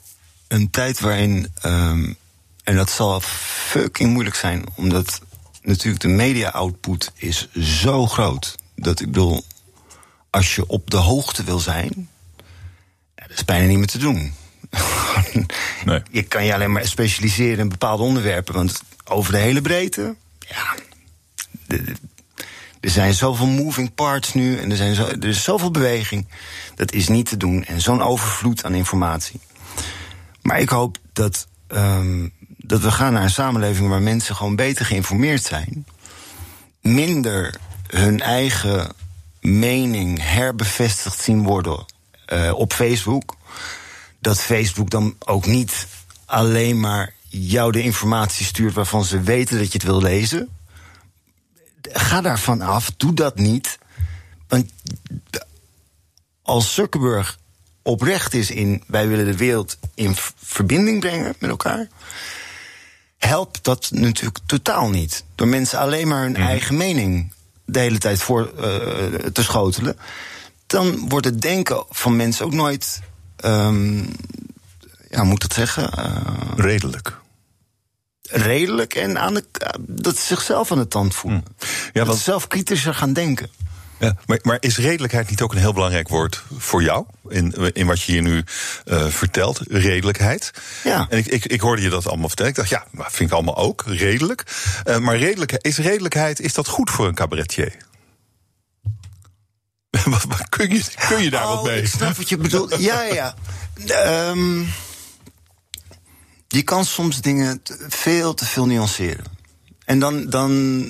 [0.48, 1.54] een tijd waarin.
[1.66, 2.18] Um,
[2.64, 5.22] en dat zal fucking moeilijk zijn, omdat
[5.62, 8.56] natuurlijk de media-output is zo groot.
[8.76, 9.46] Dat ik bedoel,
[10.30, 12.10] als je op de hoogte wil zijn,
[13.16, 14.34] dat is bijna niet meer te doen.
[15.86, 16.02] nee.
[16.12, 18.54] Je kan je alleen maar specialiseren in bepaalde onderwerpen.
[18.54, 20.76] Want over de hele breedte, ja.
[22.80, 26.28] Er zijn zoveel moving parts nu en er, zijn zo, er is zoveel beweging.
[26.76, 27.66] Dat is niet te doen.
[27.66, 29.40] En zo'n overvloed aan informatie.
[30.42, 34.86] Maar ik hoop dat, um, dat we gaan naar een samenleving waar mensen gewoon beter
[34.86, 35.86] geïnformeerd zijn.
[36.82, 37.56] Minder
[37.88, 38.94] hun eigen
[39.42, 41.86] mening herbevestigd zien worden
[42.34, 43.36] uh, op Facebook
[44.24, 45.88] dat Facebook dan ook niet
[46.26, 50.50] alleen maar jou de informatie stuurt waarvan ze weten dat je het wil lezen.
[51.82, 53.78] Ga daarvan af, doe dat niet.
[54.48, 54.72] Want
[56.42, 57.40] als Zuckerberg
[57.82, 61.88] oprecht is in wij willen de wereld in verbinding brengen met elkaar,
[63.18, 65.24] helpt dat natuurlijk totaal niet.
[65.36, 66.36] Door mensen alleen maar hun mm.
[66.36, 67.34] eigen mening
[67.66, 68.64] de hele tijd voor uh,
[69.34, 69.98] te schotelen.
[70.68, 73.02] Dan wordt het denken van mensen ook nooit
[73.46, 74.10] Um,
[75.10, 75.90] ja, moet het zeggen?
[75.98, 77.18] Uh, redelijk.
[78.22, 79.44] Redelijk en aan de,
[79.80, 81.46] dat ze zichzelf aan de tand voelen.
[81.58, 81.66] Hm.
[81.94, 83.50] Ja, dat ze zelf kritischer gaan denken.
[84.00, 87.06] Ja, maar, maar, is redelijkheid niet ook een heel belangrijk woord voor jou?
[87.28, 88.44] In, in wat je hier nu
[88.86, 90.52] uh, vertelt, redelijkheid.
[90.84, 91.08] Ja.
[91.10, 92.52] En ik, ik, ik hoorde je dat allemaal vertellen.
[92.52, 94.44] Ik dacht, ja, maar vind ik allemaal ook redelijk.
[94.86, 97.76] Uh, maar redelijk, is redelijkheid, is dat goed voor een cabaretier?
[100.50, 101.82] kun, je, kun je daar oh, wat mee?
[101.82, 102.76] Ik snap wat je bedoelt.
[102.90, 103.36] ja, ja.
[104.30, 104.68] Um,
[106.48, 109.26] je kan soms dingen veel te veel nuanceren.
[109.86, 110.84] En dan, dan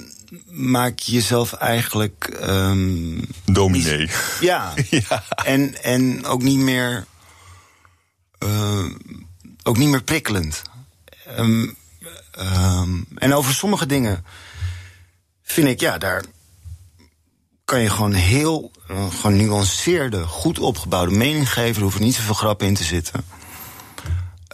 [0.49, 2.39] maak je jezelf eigenlijk.
[2.41, 3.97] Um, Dominee.
[3.97, 4.73] Niet, ja.
[4.89, 5.23] ja.
[5.43, 7.05] En, en ook niet meer.
[8.39, 8.85] Uh,
[9.63, 10.61] ook niet meer prikkelend.
[11.39, 11.77] Um,
[13.15, 14.25] en over sommige dingen
[15.43, 16.23] vind ik, ja, daar
[17.65, 21.75] kan je gewoon heel uh, genuanceerde, goed opgebouwde mening geven.
[21.75, 23.25] Er hoeven niet zoveel grappen in te zitten.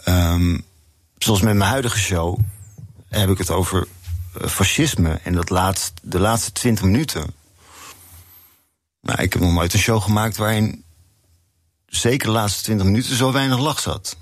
[0.08, 0.64] Um,
[1.18, 2.38] zoals met mijn huidige show
[3.08, 3.86] heb ik het over
[4.40, 5.20] uh, fascisme.
[5.22, 7.34] En dat laatst, de laatste twintig minuten.
[9.00, 10.84] Nou, ik heb nog nooit een show gemaakt waarin
[11.86, 14.16] zeker de laatste twintig minuten zo weinig lach zat.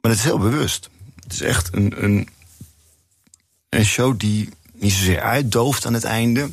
[0.00, 0.90] Maar het is heel bewust.
[1.22, 2.28] Het is echt een, een,
[3.68, 6.50] een show die niet zozeer uitdooft aan het einde.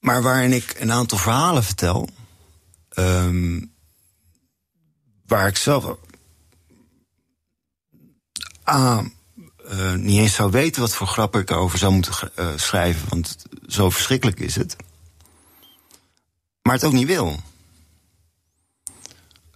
[0.00, 2.08] Maar waarin ik een aantal verhalen vertel.
[2.98, 3.74] Um,
[5.26, 5.96] waar ik zelf.
[8.68, 9.04] A.
[9.70, 13.08] Uh, niet eens zou weten wat voor grappen ik erover zou moeten uh, schrijven.
[13.08, 13.36] Want
[13.66, 14.76] zo verschrikkelijk is het.
[16.62, 17.40] Maar het ook niet wil.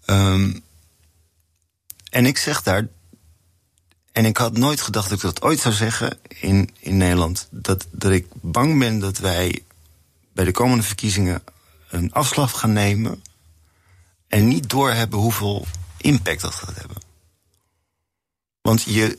[0.06, 0.64] Um,
[2.10, 2.88] en ik zeg daar.
[4.12, 7.48] En ik had nooit gedacht dat ik dat ooit zou zeggen in, in Nederland.
[7.50, 9.64] Dat, dat ik bang ben dat wij
[10.34, 11.42] bij de komende verkiezingen
[11.90, 13.22] een afslag gaan nemen
[14.28, 15.66] en niet doorhebben hoeveel
[15.96, 16.96] impact dat gaat hebben.
[18.60, 19.18] Want je,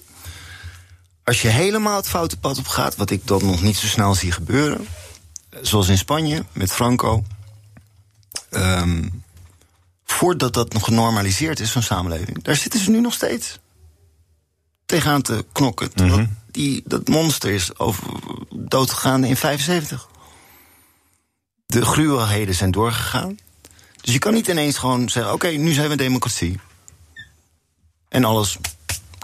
[1.24, 4.16] als je helemaal het foute pad op gaat, wat ik dan nog niet zo snel
[4.16, 4.88] zie gebeuren,
[5.61, 7.24] zoals in Spanje met Franco,
[8.51, 9.24] um,
[10.05, 13.59] voordat dat nog genormaliseerd is, zo'n samenleving, daar zitten ze nu nog steeds
[14.86, 15.89] tegenaan te knokken.
[15.95, 16.38] Mm -hmm.
[16.51, 18.03] die, dat monster is over,
[18.49, 20.07] doodgegaan in 75.
[21.80, 23.39] De gruwelheden zijn doorgegaan.
[24.01, 26.59] Dus je kan niet ineens gewoon zeggen: oké, nu zijn we democratie.
[28.09, 28.57] En alles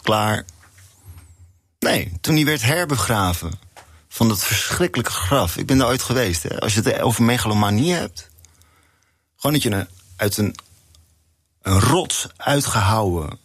[0.02, 0.46] klaar.
[1.80, 3.52] Nee, toen hij werd herbegraven
[4.10, 5.58] van dat verschrikkelijke graf.
[5.58, 6.44] Ik ben daar ooit geweest.
[6.44, 6.60] Hè.
[6.60, 8.30] Als je het over megalomanie hebt.
[9.36, 10.56] Gewoon dat je een, uit een,
[11.62, 13.40] een rots uitgehouwen.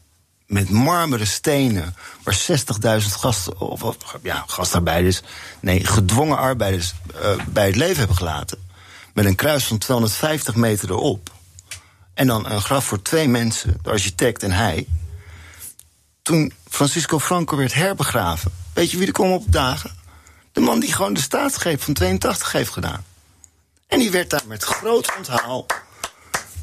[0.47, 1.95] met marmeren stenen.
[2.23, 2.47] waar
[3.03, 3.61] 60.000 gasten.
[3.61, 5.23] Of, of, ja, gastarbeiders.
[5.61, 6.95] nee, gedwongen arbeiders.
[7.21, 8.66] eh, bij het leven hebben gelaten.
[9.17, 11.31] Met een kruis van 250 meter erop.
[12.14, 14.87] En dan een graf voor twee mensen, de architect en hij.
[16.23, 18.53] Toen Francisco Franco werd herbegraven.
[18.73, 19.91] Weet je wie er kwam op dagen?
[20.53, 23.05] De man die gewoon de staatsgreep van 82 heeft gedaan.
[23.87, 25.67] En die werd daar met groot onthaal.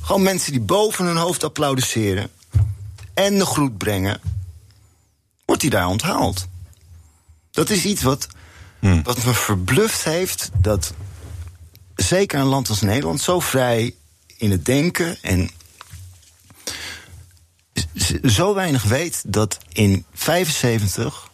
[0.01, 2.31] Gewoon mensen die boven hun hoofd applaudisseren.
[3.13, 4.21] En de groet brengen.
[5.45, 6.47] Wordt hij daar onthaald.
[7.51, 8.27] Dat is iets wat,
[9.03, 10.49] wat me verbluft heeft.
[10.57, 10.93] Dat
[11.95, 13.95] zeker een land als Nederland zo vrij
[14.37, 15.49] in het denken en
[18.23, 21.31] zo weinig weet dat in 75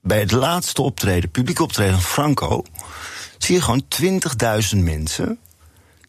[0.00, 2.64] bij het laatste optreden, publiek optreden van Franco,
[3.38, 3.84] zie je gewoon
[4.74, 5.38] 20.000 mensen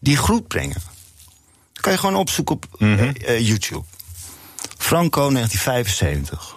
[0.00, 0.82] die groet brengen.
[1.72, 3.84] Dat kan je gewoon opzoeken op eh, YouTube.
[4.78, 6.56] Franco 1975.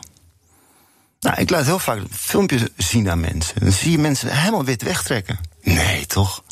[1.19, 3.59] Nou, ik laat heel vaak filmpjes zien aan mensen.
[3.59, 5.39] Dan zie je mensen helemaal wit wegtrekken.
[5.61, 6.43] Nee, toch?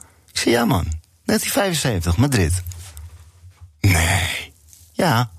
[0.44, 0.86] Ja man,
[1.26, 2.64] 1975, Madrid.
[3.80, 4.54] Nee.
[4.94, 5.32] Ja.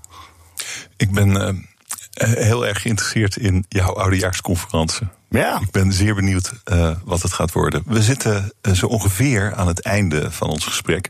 [0.97, 5.07] Ik ben eh, heel erg geïnteresseerd in jouw oudejaarsconferentie.
[5.31, 5.59] Ja.
[5.61, 7.83] Ik ben zeer benieuwd eh, wat het gaat worden.
[7.85, 11.09] We zitten eh, zo ongeveer aan het einde van ons gesprek.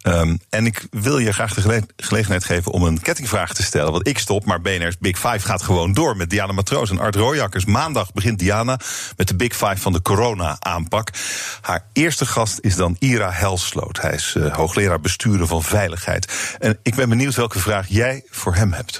[0.00, 3.92] Ehm, en ik wil je graag de gele- gelegenheid geven om een kettingvraag te stellen.
[3.92, 7.14] Want ik stop, maar BNR's Big Five gaat gewoon door met Diana Matroos en Art
[7.14, 7.64] Rooijakkers.
[7.64, 8.78] Maandag begint Diana
[9.16, 11.08] met de Big Five van de corona-aanpak.
[11.60, 14.00] Haar eerste gast is dan Ira Helsloot.
[14.00, 16.56] Hij is eh, hoogleraar besturen van veiligheid.
[16.58, 18.98] En ik ben benieuwd welke vraag jij voor hem hebt.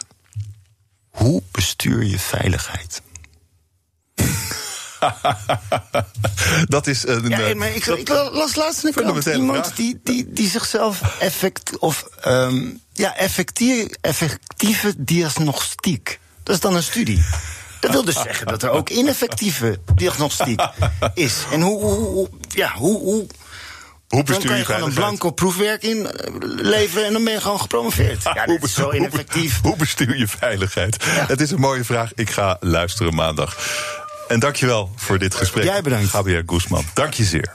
[1.10, 3.02] Hoe bestuur je veiligheid?
[6.68, 7.28] Dat is een.
[7.28, 9.74] Ja, eh, maar ik, dat- ik las laatst een krant iemand vraag.
[9.76, 16.20] die, die, die zichzelf effect, of, ehm, ja, effectief, effectieve diagnostiek.
[16.42, 17.24] Dat is dan een studie.
[17.80, 20.60] Dat wil dus zeggen dat er ook ineffectieve diagnostiek
[21.14, 21.34] is.
[21.52, 23.26] En hoe, hoe, hoe- ja, hoe, hoe, Hoe
[24.08, 27.32] dan bestuur kan je je gewoon een blanco proefwerk in eh, leveren en dan ben
[27.32, 28.22] je gewoon gepromoveerd.
[28.22, 29.60] Ja, Hoe dat is zo ineffectief.
[29.62, 31.04] Hoe bestuur je veiligheid?
[31.04, 32.10] Het is een mooie vraag.
[32.14, 33.56] Ik ga luisteren maandag.
[34.28, 35.64] En dankjewel voor dit gesprek.
[35.64, 36.08] Jij bedankt.
[36.08, 37.54] Gabriel Guzman, dank je zeer.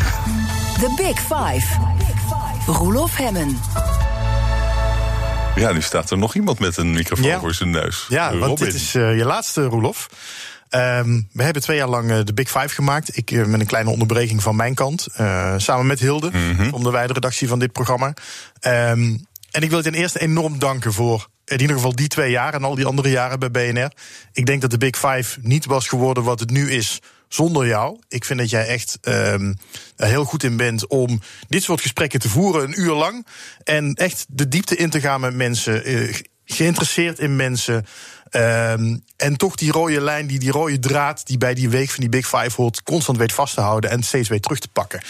[0.80, 1.66] The Big Five.
[2.66, 3.58] Roelof Hemmen.
[5.54, 7.38] Ja, nu staat er nog iemand met een microfoon Ja.
[7.40, 8.06] voor zijn neus.
[8.08, 8.64] Ja, want Robin.
[8.64, 10.08] dit is eh, je laatste, Roelof.
[10.68, 13.16] Ehm, we hebben twee jaar lang eh, de Big Five gemaakt.
[13.16, 15.06] Ik eh, met een kleine onderbreking van mijn kant.
[15.14, 16.30] eh, samen met Hilde,
[16.70, 18.14] onder wij de redactie van dit programma.
[18.60, 19.16] Ehm,
[19.50, 22.54] en ik wil je ten eerste enorm danken voor in ieder geval die twee jaar
[22.54, 23.92] en al die andere jaren bij BNR.
[24.32, 27.98] Ik denk dat de Big Five niet was geworden wat het nu is zonder jou.
[28.08, 29.54] Ik vind dat jij echt ehm,
[29.96, 33.26] heel goed in bent om dit soort gesprekken te voeren, een uur lang.
[33.64, 35.84] En echt de diepte in te gaan met mensen.
[35.84, 36.14] eh,
[36.48, 37.86] geïnteresseerd in mensen.
[38.30, 42.00] Ehm, en toch die rode lijn, die, die rode draad die bij die week van
[42.00, 45.00] die Big Five hoort, constant weet vast te houden en steeds weer terug te pakken.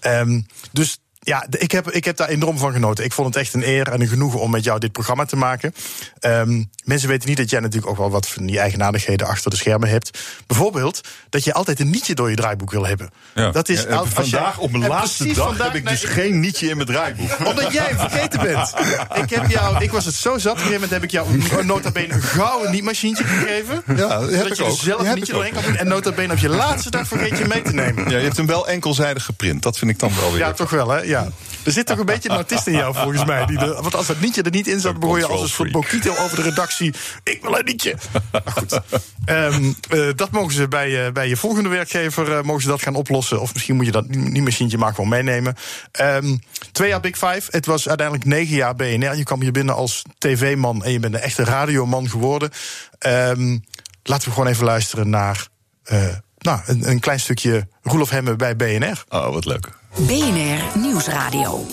[0.00, 0.40] Ehm,
[0.72, 3.04] dus ja, ik heb, ik heb daar enorm van genoten.
[3.04, 5.36] Ik vond het echt een eer en een genoegen om met jou dit programma te
[5.36, 5.74] maken.
[6.20, 9.56] Ehm, mensen weten niet dat jij natuurlijk ook wel wat van die eigenaardigheden achter de
[9.56, 10.18] schermen hebt.
[10.46, 13.10] Bijvoorbeeld dat je altijd een nietje door je draaiboek wil hebben.
[13.34, 13.50] Ja.
[13.50, 16.40] Dat is Ja, jij- vandaag, op mijn laatste dag, vandaag- heb ik nee, dus geen
[16.40, 17.36] nietje in mijn draaiboek.
[17.50, 18.72] omdat jij hem vergeten bent.
[19.14, 20.52] Ik, heb jou, ik was het zo zat.
[20.52, 23.82] Op een gegeven moment heb ik jou een- nota bene een gouden niet-machientje gegeven.
[23.86, 24.78] Ja, dat heb zodat ik je er ook.
[24.78, 25.76] zelf een nietje doorheen kan doen.
[25.76, 28.10] En nota bene op je laatste dag vergeet je mee te nemen.
[28.10, 29.62] Ja, je hebt hem wel enkelzijdig geprint.
[29.62, 30.38] Dat vind ik dan wel weer.
[30.38, 31.00] Ja, toch wel, hè?
[31.00, 31.15] Ja.
[31.64, 33.46] Er zit toch een beetje een autist in jou, volgens mij.
[33.46, 35.72] Die de, want als dat nietje er niet in zat, begon je als een soort
[35.72, 36.94] Bokito over de redactie.
[37.24, 37.96] Ik wil een nietje.
[38.32, 38.80] Maar goed.
[39.24, 42.82] Ehm, eh, dat mogen ze bij, je- bij je volgende werkgever eh, mogen ze dat
[42.82, 43.40] gaan oplossen.
[43.40, 45.54] Of misschien moet je dat niet machientje maar gewoon meenemen.
[45.92, 46.36] Ehm,
[46.72, 47.42] twee jaar Big Five.
[47.50, 49.16] Het was uiteindelijk negen jaar BNR.
[49.16, 52.50] Je kwam hier binnen als tv-man en je bent een echte radioman geworden.
[52.98, 53.58] Ehm,
[54.02, 55.46] laten we gewoon even luisteren naar
[55.84, 56.06] eh,
[56.38, 59.04] nou, een, een klein stukje Roelof Hemmen bij BNR.
[59.08, 59.68] Oh, wat leuk.
[59.98, 61.64] BNR Nieuwsradio.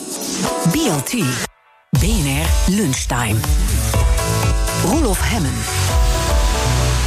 [0.71, 1.11] BLT.
[1.99, 3.35] BNR Lunchtime.
[4.85, 5.82] Roelof Hemmen.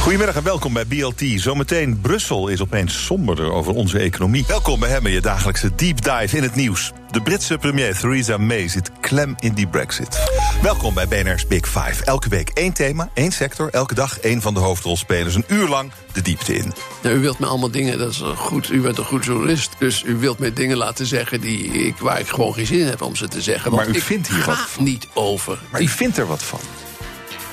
[0.07, 1.21] Goedemiddag en welkom bij BLT.
[1.35, 4.45] Zometeen Brussel is opeens somberder over onze economie.
[4.47, 6.91] Welkom bij hem je dagelijkse deep dive in het nieuws.
[7.11, 10.19] De Britse premier Theresa May zit klem in die brexit.
[10.61, 12.03] Welkom bij BNR's Big Five.
[12.03, 15.35] Elke week één thema, één sector, elke dag één van de hoofdrolspelers.
[15.35, 16.73] Een uur lang de diepte in.
[17.03, 18.69] U wilt me allemaal dingen, dat is goed.
[18.69, 19.75] U bent een goed journalist.
[19.79, 22.87] Dus u wilt me dingen laten zeggen die ik, waar ik gewoon geen zin in
[22.87, 23.71] heb om ze te zeggen.
[23.71, 24.83] Maar u vindt hier wat van.
[24.83, 25.59] niet over.
[25.71, 26.59] Maar u vindt er wat van.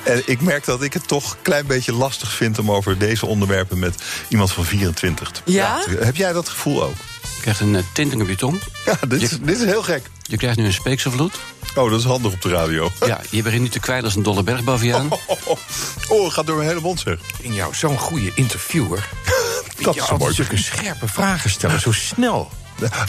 [0.04, 3.26] En ik merk dat ik het toch een klein beetje lastig vind om over deze
[3.26, 5.74] onderwerpen met iemand van 24 te Ja?
[5.74, 6.04] praten.
[6.06, 6.94] Heb jij dat gevoel ook?
[7.34, 8.60] Je krijgt een uh, tint op je tong.
[8.84, 10.02] Ja, dit is, dit is heel gek.
[10.22, 11.34] Je krijgt nu een speekselvloed.
[11.74, 12.90] Oh, dat is handig op de radio.
[13.06, 15.08] Ja, je begint nu te kwijlen als een dolle bergbaviaan.
[16.08, 17.18] Oh, het gaat door mijn hele mond zeg.
[17.40, 19.08] In jou zo'n goede interviewer.
[19.80, 20.34] Dat je is mooi.
[20.34, 22.50] zulke scherpe vragen stellen, zo snel.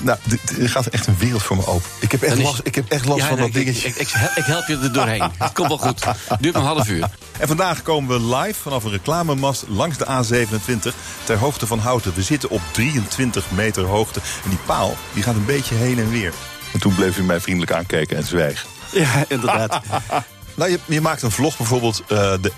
[0.03, 1.89] Nou, dit- er gaat echt een wereld voor me open.
[1.99, 3.87] Ik heb echt is- last, ik heb echt last Ja, van nee, dat ik, dingetje.
[3.87, 5.21] Ik, ik, ik help je er doorheen.
[5.37, 6.03] Het komt wel goed.
[6.39, 7.09] Duurt een half uur.
[7.39, 10.93] En vandaag komen we live vanaf een reclamemast langs de A27
[11.23, 12.13] ter hoogte van Houten.
[12.15, 14.19] We zitten op 23 meter hoogte.
[14.43, 16.33] En die paal die gaat een beetje heen en weer.
[16.73, 18.67] En toen bleef u mij vriendelijk aankijken en zwijgen.
[18.91, 19.79] Ja, inderdaad.
[20.55, 22.01] Nou, je, je maakt een vlog bijvoorbeeld.
[22.07, 22.51] eh, de,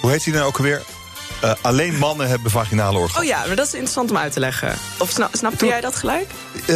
[0.00, 0.82] hoe heet die nou ook alweer?
[1.40, 3.22] Eh, alleen mannen hebben vaginale orgasmen.
[3.22, 4.74] Oh ja, maar dat is interessant om uit te leggen.
[4.98, 6.30] Of sna snapte jij dat gelijk?
[6.66, 6.74] Eh,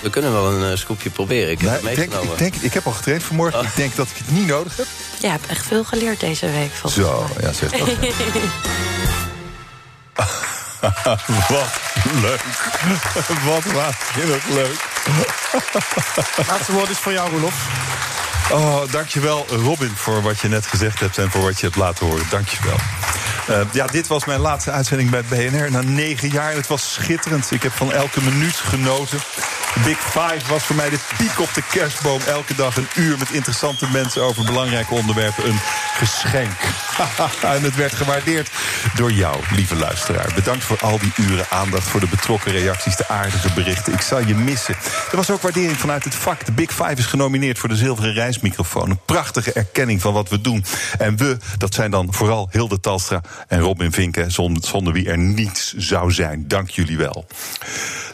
[0.00, 1.50] We kunnen wel een eh, scoopje proberen.
[1.50, 2.32] Ik heb nou, ik, denk, meegenomen.
[2.32, 3.62] ik, denk, ik heb al getraind vanmorgen.
[3.64, 4.86] Ik denk dat ik het niet nodig heb.
[5.20, 6.70] Je hebt echt veel geleerd deze week.
[6.70, 7.46] volgens Zo, mij.
[7.46, 7.88] ja, zeg dat.
[11.48, 11.80] Wat
[12.20, 12.40] leuk.
[13.44, 14.84] Wat waanzinnig leuk.
[16.48, 17.54] Laatste woord is voor jou, Roelof.
[18.50, 22.06] Oh, dankjewel Robin voor wat je net gezegd hebt en voor wat je hebt laten
[22.06, 22.26] horen.
[22.30, 22.76] Dankjewel.
[23.50, 26.52] Uh, ja, dit was mijn laatste uitzending bij BNR na negen jaar.
[26.52, 27.50] Het was schitterend.
[27.50, 29.18] Ik heb van elke minuut genoten.
[29.84, 32.20] Big Five was voor mij de piek op de kerstboom.
[32.26, 35.48] Elke dag een uur met interessante mensen over belangrijke onderwerpen.
[35.48, 35.60] Een
[35.96, 36.50] geschenk.
[37.56, 38.50] en het werd gewaardeerd
[38.94, 40.32] door jou, lieve luisteraar.
[40.34, 43.92] Bedankt voor al die uren aandacht, voor de betrokken reacties, de aardige berichten.
[43.92, 44.74] Ik zal je missen.
[45.10, 46.44] Er was ook waardering vanuit het vak.
[46.44, 48.90] De Big Five is genomineerd voor de zilveren reismicrofoon.
[48.90, 50.64] Een prachtige erkenning van wat we doen.
[50.98, 55.74] En we, dat zijn dan vooral Hilde Talstra en Robin Vinken, zonder, wie er niets
[55.76, 56.48] zou zijn.
[56.48, 57.26] Dank jullie wel.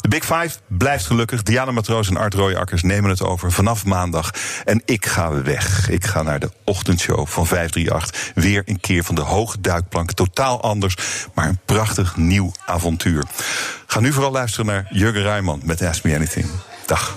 [0.01, 1.43] De Big Five blijft gelukkig.
[1.43, 4.31] Diana Matroos en Art Rooijakkers nemen het over vanaf maandag.
[4.65, 5.89] En ik ga weg.
[5.91, 8.33] Ik ga naar de ochtendshow van 538.
[8.35, 10.13] Weer een keer van de hoge duikplank.
[10.13, 10.97] Totaal anders,
[11.35, 13.25] maar een prachtig nieuw avontuur.
[13.87, 16.47] Ga nu vooral luisteren naar Jurgen Rijman met Ask Me Anything.
[16.87, 17.17] Dag.